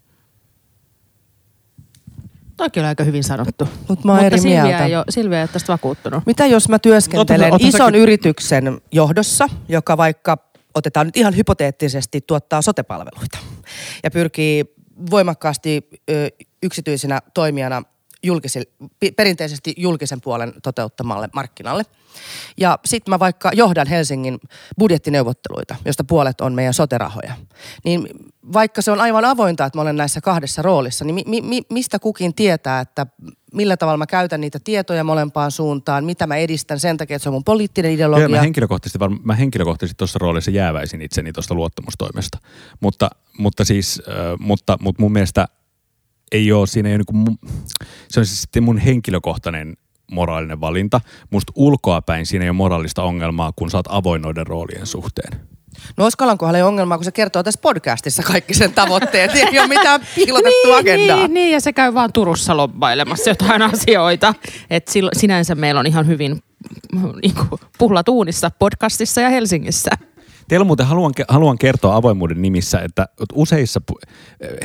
Toikin 2.58 2.82
oli 2.84 2.88
aika 2.88 3.04
hyvin 3.04 3.24
sanottu. 3.24 3.68
Mut 3.90 4.04
mä 4.04 4.12
oon 4.12 4.18
Mutta 4.18 4.26
eri 4.26 4.40
Silvia 4.40 4.64
mieltä. 4.64 4.86
ei, 4.86 4.96
ole, 4.96 5.04
Silvia 5.10 5.38
ei 5.38 5.42
ole 5.44 5.50
tästä 5.54 5.74
vakuuttunut. 5.74 6.24
Mitä 6.26 6.46
jos 6.46 6.70
mä 6.70 6.80
työskentelen 6.80 7.54
ota 7.54 7.68
ison 7.68 7.80
säkin- 7.88 8.02
yrityksen 8.02 8.82
johdossa, 8.92 9.50
joka 9.70 9.98
vaikka 9.98 10.38
otetaan 10.76 11.06
nyt 11.08 11.18
ihan 11.18 11.36
hypoteettisesti 11.38 12.22
tuottaa 12.22 12.62
sotepalveluita 12.62 13.38
ja 14.04 14.12
pyrkii 14.12 14.66
voimakkaasti 15.12 15.88
ö, 16.10 16.30
yksityisenä 16.64 17.20
toimijana 17.34 17.84
julkisille, 18.24 18.66
perinteisesti 19.16 19.74
julkisen 19.78 20.22
puolen 20.22 20.54
toteuttamalle 20.64 21.30
markkinalle. 21.34 21.84
Ja 22.58 22.80
sitten 22.86 23.12
mä 23.12 23.20
vaikka 23.20 23.52
johdan 23.54 23.88
Helsingin 23.88 24.40
budjettineuvotteluita, 24.80 25.76
josta 25.86 26.04
puolet 26.04 26.42
on 26.42 26.54
meidän 26.54 26.74
soterahoja. 26.74 27.34
Niin 27.84 28.08
vaikka 28.54 28.82
se 28.82 28.92
on 28.92 29.00
aivan 29.00 29.26
avointa, 29.26 29.66
että 29.66 29.78
mä 29.78 29.82
olen 29.82 29.96
näissä 29.96 30.22
kahdessa 30.22 30.62
roolissa, 30.62 31.06
niin 31.06 31.16
mi- 31.28 31.42
mi- 31.42 31.62
mistä 31.70 32.00
kukin 32.00 32.34
tietää, 32.34 32.80
että 32.80 33.06
millä 33.54 33.78
tavalla 33.78 33.98
mä 33.98 34.06
käytän 34.06 34.42
niitä 34.42 34.60
tietoja 34.64 35.04
molempaan 35.04 35.52
suuntaan, 35.52 36.06
mitä 36.06 36.28
mä 36.28 36.36
edistän 36.36 36.80
sen 36.80 36.98
takia, 36.98 37.16
että 37.16 37.24
se 37.24 37.30
on 37.30 37.34
mun 37.34 37.44
poliittinen 37.44 38.00
Joo, 38.00 38.10
mä 38.10 38.18
ideologia. 38.18 38.42
henkilökohtaisesti, 38.42 39.00
varma, 39.00 39.18
mä 39.24 39.36
henkilökohtaisesti 39.36 39.98
tuossa 39.98 40.20
roolissa 40.20 40.52
jääväisin 40.52 41.02
itseni 41.02 41.34
tuosta 41.34 41.54
luottamustoimesta. 41.56 42.38
Mutta, 42.80 43.10
mutta 43.38 43.66
siis, 43.66 44.02
äh, 44.08 44.16
mutta, 44.40 44.78
mutta 44.82 45.02
mun 45.02 45.12
mielestä 45.12 45.48
ei 46.32 46.52
ole, 46.52 46.68
siinä 46.68 46.90
ei 46.90 46.96
ole 46.96 47.04
niin 47.12 47.22
mun, 47.22 47.38
se 48.08 48.20
on 48.20 48.26
siis 48.26 48.42
sitten 48.42 48.64
mun 48.64 48.78
henkilökohtainen 48.78 49.78
moraalinen 50.12 50.62
valinta. 50.62 51.02
Musta 51.30 51.54
ulkoapäin 51.56 52.26
siinä 52.26 52.46
ei 52.46 52.50
ole 52.50 52.56
moraalista 52.56 53.04
ongelmaa, 53.04 53.52
kun 53.56 53.72
sä 53.72 53.78
oot 53.78 53.86
avoin 53.90 54.22
noiden 54.22 54.48
roolien 54.48 54.86
suhteen. 54.86 55.40
No 55.98 56.06
Oskalan 56.06 56.38
kohdalla 56.38 56.58
ei 56.58 56.64
ongelmaa, 56.64 56.98
kun 56.98 57.06
se 57.06 57.12
kertoo 57.12 57.44
tässä 57.44 57.60
podcastissa 57.62 58.24
kaikki 58.24 58.54
sen 58.54 58.74
tavoitteet. 58.74 59.36
Ei 59.36 59.60
ole 59.60 59.68
mitään 59.68 60.02
piilotettua 60.16 60.82
niin, 60.82 60.96
agendaa. 60.96 61.18
Niin, 61.18 61.34
niin, 61.34 61.52
ja 61.52 61.62
se 61.62 61.74
käy 61.74 61.94
vaan 61.94 62.14
Turussa 62.14 62.58
lobbailemassa 62.58 63.30
jotain 63.30 63.62
asioita. 63.74 64.34
Et 64.70 64.92
sinänsä 65.14 65.56
meillä 65.56 65.80
on 65.80 65.88
ihan 65.88 66.08
hyvin 66.08 66.44
niin 67.22 67.36
kuin, 67.36 67.62
puhlat 67.78 68.10
uunissa 68.10 68.52
podcastissa 68.60 69.22
ja 69.22 69.30
Helsingissä. 69.30 69.92
Teillä 70.48 70.66
muuten 70.66 70.86
haluan, 70.86 71.12
haluan 71.28 71.58
kertoa 71.58 71.96
avoimuuden 71.96 72.42
nimissä, 72.42 72.80
että 72.80 73.08
useissa, 73.34 73.82
pu- 73.92 74.14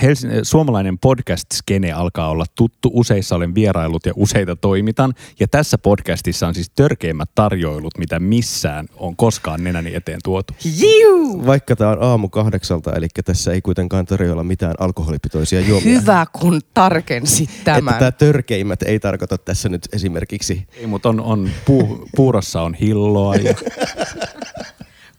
Helsin, 0.03 0.31
suomalainen 0.42 0.99
podcast-skene 0.99 1.92
alkaa 1.92 2.29
olla 2.29 2.45
tuttu. 2.55 2.90
Useissa 2.92 3.37
olen 3.37 3.55
vierailut 3.55 4.07
ja 4.07 4.12
useita 4.16 4.57
toimitan. 4.57 5.14
Ja 5.40 5.49
tässä 5.49 5.79
podcastissa 5.79 6.47
on 6.47 6.55
siis 6.55 6.71
törkeimmät 6.71 7.31
tarjoilut, 7.35 7.99
mitä 7.99 8.21
missään 8.21 8.87
on 8.97 9.16
koskaan 9.16 9.64
nenäni 9.64 9.95
eteen 9.95 10.21
tuotu. 10.25 10.55
Jiu! 10.79 11.47
Vaikka 11.47 11.77
tää 11.77 11.88
on 11.88 12.03
aamu 12.03 12.29
kahdeksalta, 12.29 12.92
eli 12.92 13.07
tässä 13.25 13.53
ei 13.53 13.62
kuitenkaan 13.62 14.07
tarjolla 14.07 14.45
mitään 14.45 14.75
alkoholipitoisia 14.79 15.61
juomia. 15.61 16.01
Hyvä, 16.01 16.27
kun 16.33 16.61
tarkensit 16.75 17.51
tämän. 17.64 17.79
Että 17.79 17.99
tämä 17.99 18.12
törkeimmät 18.12 18.83
ei 18.83 19.01
tarkoita 19.01 19.38
tässä 19.38 19.68
nyt 19.68 19.88
esimerkiksi 19.92 20.66
Ei, 20.77 20.87
mutta 20.87 21.09
on, 21.09 21.21
on 21.21 21.51
puu, 21.64 22.09
puurossa 22.16 22.62
on 22.62 22.75
hilloa 22.75 23.35
ja 23.35 23.55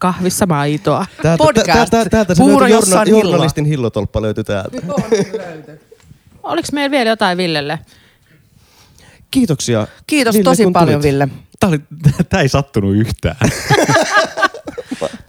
Kahvissa 0.03 0.45
maitoa. 0.45 1.05
Täältä, 1.21 1.43
Podcast. 1.43 1.89
tä- 1.89 2.03
tä- 2.03 2.09
täältä 2.09 2.35
se 2.35 2.43
Puuro, 2.43 2.67
journalistin 2.67 3.65
hillotolppa 3.65 4.21
löytyi 4.21 4.43
täältä. 4.43 4.77
Oliko 6.43 6.67
meillä 6.73 6.91
vielä 6.91 7.09
jotain 7.09 7.37
Villelle? 7.37 7.79
Kiitoksia. 9.31 9.87
Kiitos 10.07 10.33
Ville, 10.35 10.43
tosi 10.43 10.63
paljon, 10.73 11.01
tulit. 11.01 11.13
Ville. 11.13 11.27
Tämä, 11.59 11.69
oli, 11.69 11.79
tämä 12.29 12.41
ei 12.41 12.49
sattunut 12.49 12.95
yhtään. 12.95 13.35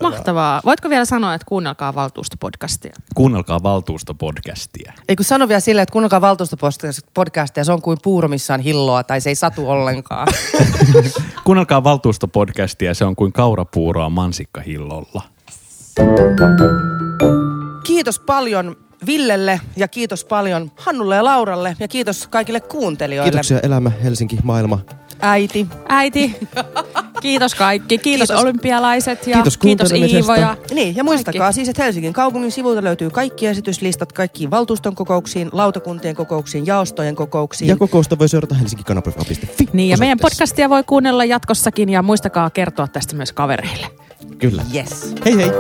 Mahtavaa. 0.03 0.61
Voitko 0.65 0.91
vielä 0.91 1.05
sanoa, 1.05 1.35
että 1.35 1.47
kuunnelkaa 1.49 1.95
valtuustopodcastia? 1.95 2.93
Kuunnelkaa 3.15 3.63
valtuustopodcastia. 3.63 4.93
Ei 5.09 5.17
kun 5.17 5.25
sano 5.25 5.49
vielä 5.49 5.61
silleen, 5.61 5.83
että 5.83 5.93
kuunnelkaa 5.93 6.21
valtuustopodcastia, 6.21 7.65
se 7.65 7.73
on 7.73 7.83
kuin 7.83 7.99
puuro, 8.03 8.29
missä 8.29 8.55
on 8.55 8.61
hilloa, 8.61 9.05
tai 9.05 9.21
se 9.21 9.31
ei 9.31 9.35
satu 9.35 9.71
ollenkaan. 9.71 10.29
Kuunnelkaa 11.45 11.85
valtuustopodcastia, 11.85 12.95
se 12.95 13.05
on 13.05 13.17
kuin 13.17 13.33
kaurapuuroa 13.33 14.11
mansikkahillolla. 14.11 15.23
Kiitos 17.85 18.19
paljon 18.19 18.77
Villelle 19.07 19.61
ja 19.77 19.89
kiitos 19.89 20.25
paljon 20.25 20.73
Hannulle 20.77 21.17
ja 21.17 21.25
Lauralle 21.25 21.77
ja 21.81 21.89
kiitos 21.89 22.27
kaikille 22.27 22.61
kuuntelijoille. 22.61 23.31
Kiitoksia 23.31 23.61
elämä, 23.61 23.91
Helsinki, 24.03 24.39
maailma. 24.43 24.79
Äiti. 25.21 25.67
Äiti, 25.89 26.37
kiitos 27.21 27.55
kaikki. 27.55 27.99
Kiitos, 27.99 28.29
Kiitos. 28.29 28.43
olympialaiset 28.43 29.27
ja 29.27 29.35
Kiitos 29.35 29.59
kiitos. 29.59 29.93
Iivo. 29.93 30.35
Ja 30.35 30.57
Niin, 30.75 30.97
ja 30.97 31.05
muistakaa 31.05 31.53
siis, 31.53 31.69
että 31.69 31.83
Helsingin 31.83 32.13
kaupungin 32.13 32.53
sivuilta 32.53 32.85
löytyy 32.85 33.11
kaikki 33.11 33.47
esityslistat 33.47 34.13
kaikkiin 34.13 34.51
valtuuston 34.51 34.95
kokouksiin, 34.95 35.49
lautakuntien 35.53 36.15
kokouksiin, 36.15 36.67
jaostojen 36.67 37.15
kokouksiin. 37.15 37.69
Ja 37.69 37.77
kokousta 37.77 38.19
voi 38.19 38.29
seurata 38.29 38.55
helsinkikanapri.fi. 38.55 39.69
Niin, 39.73 39.91
ja 39.91 39.97
meidän 39.97 40.19
podcastia 40.19 40.71
voi 40.71 40.85
kuunnella 40.85 41.25
jatkossakin 41.25 41.89
ja 41.89 42.03
muistakaa 42.03 42.51
kertoa 42.51 42.89
tästä 42.89 43.17
myös 43.17 43.33
kavereille. 43.33 43.87
Kyllä. 44.39 44.63
Yes. 44.75 45.15
Hei 45.25 45.37
hei. 45.37 45.51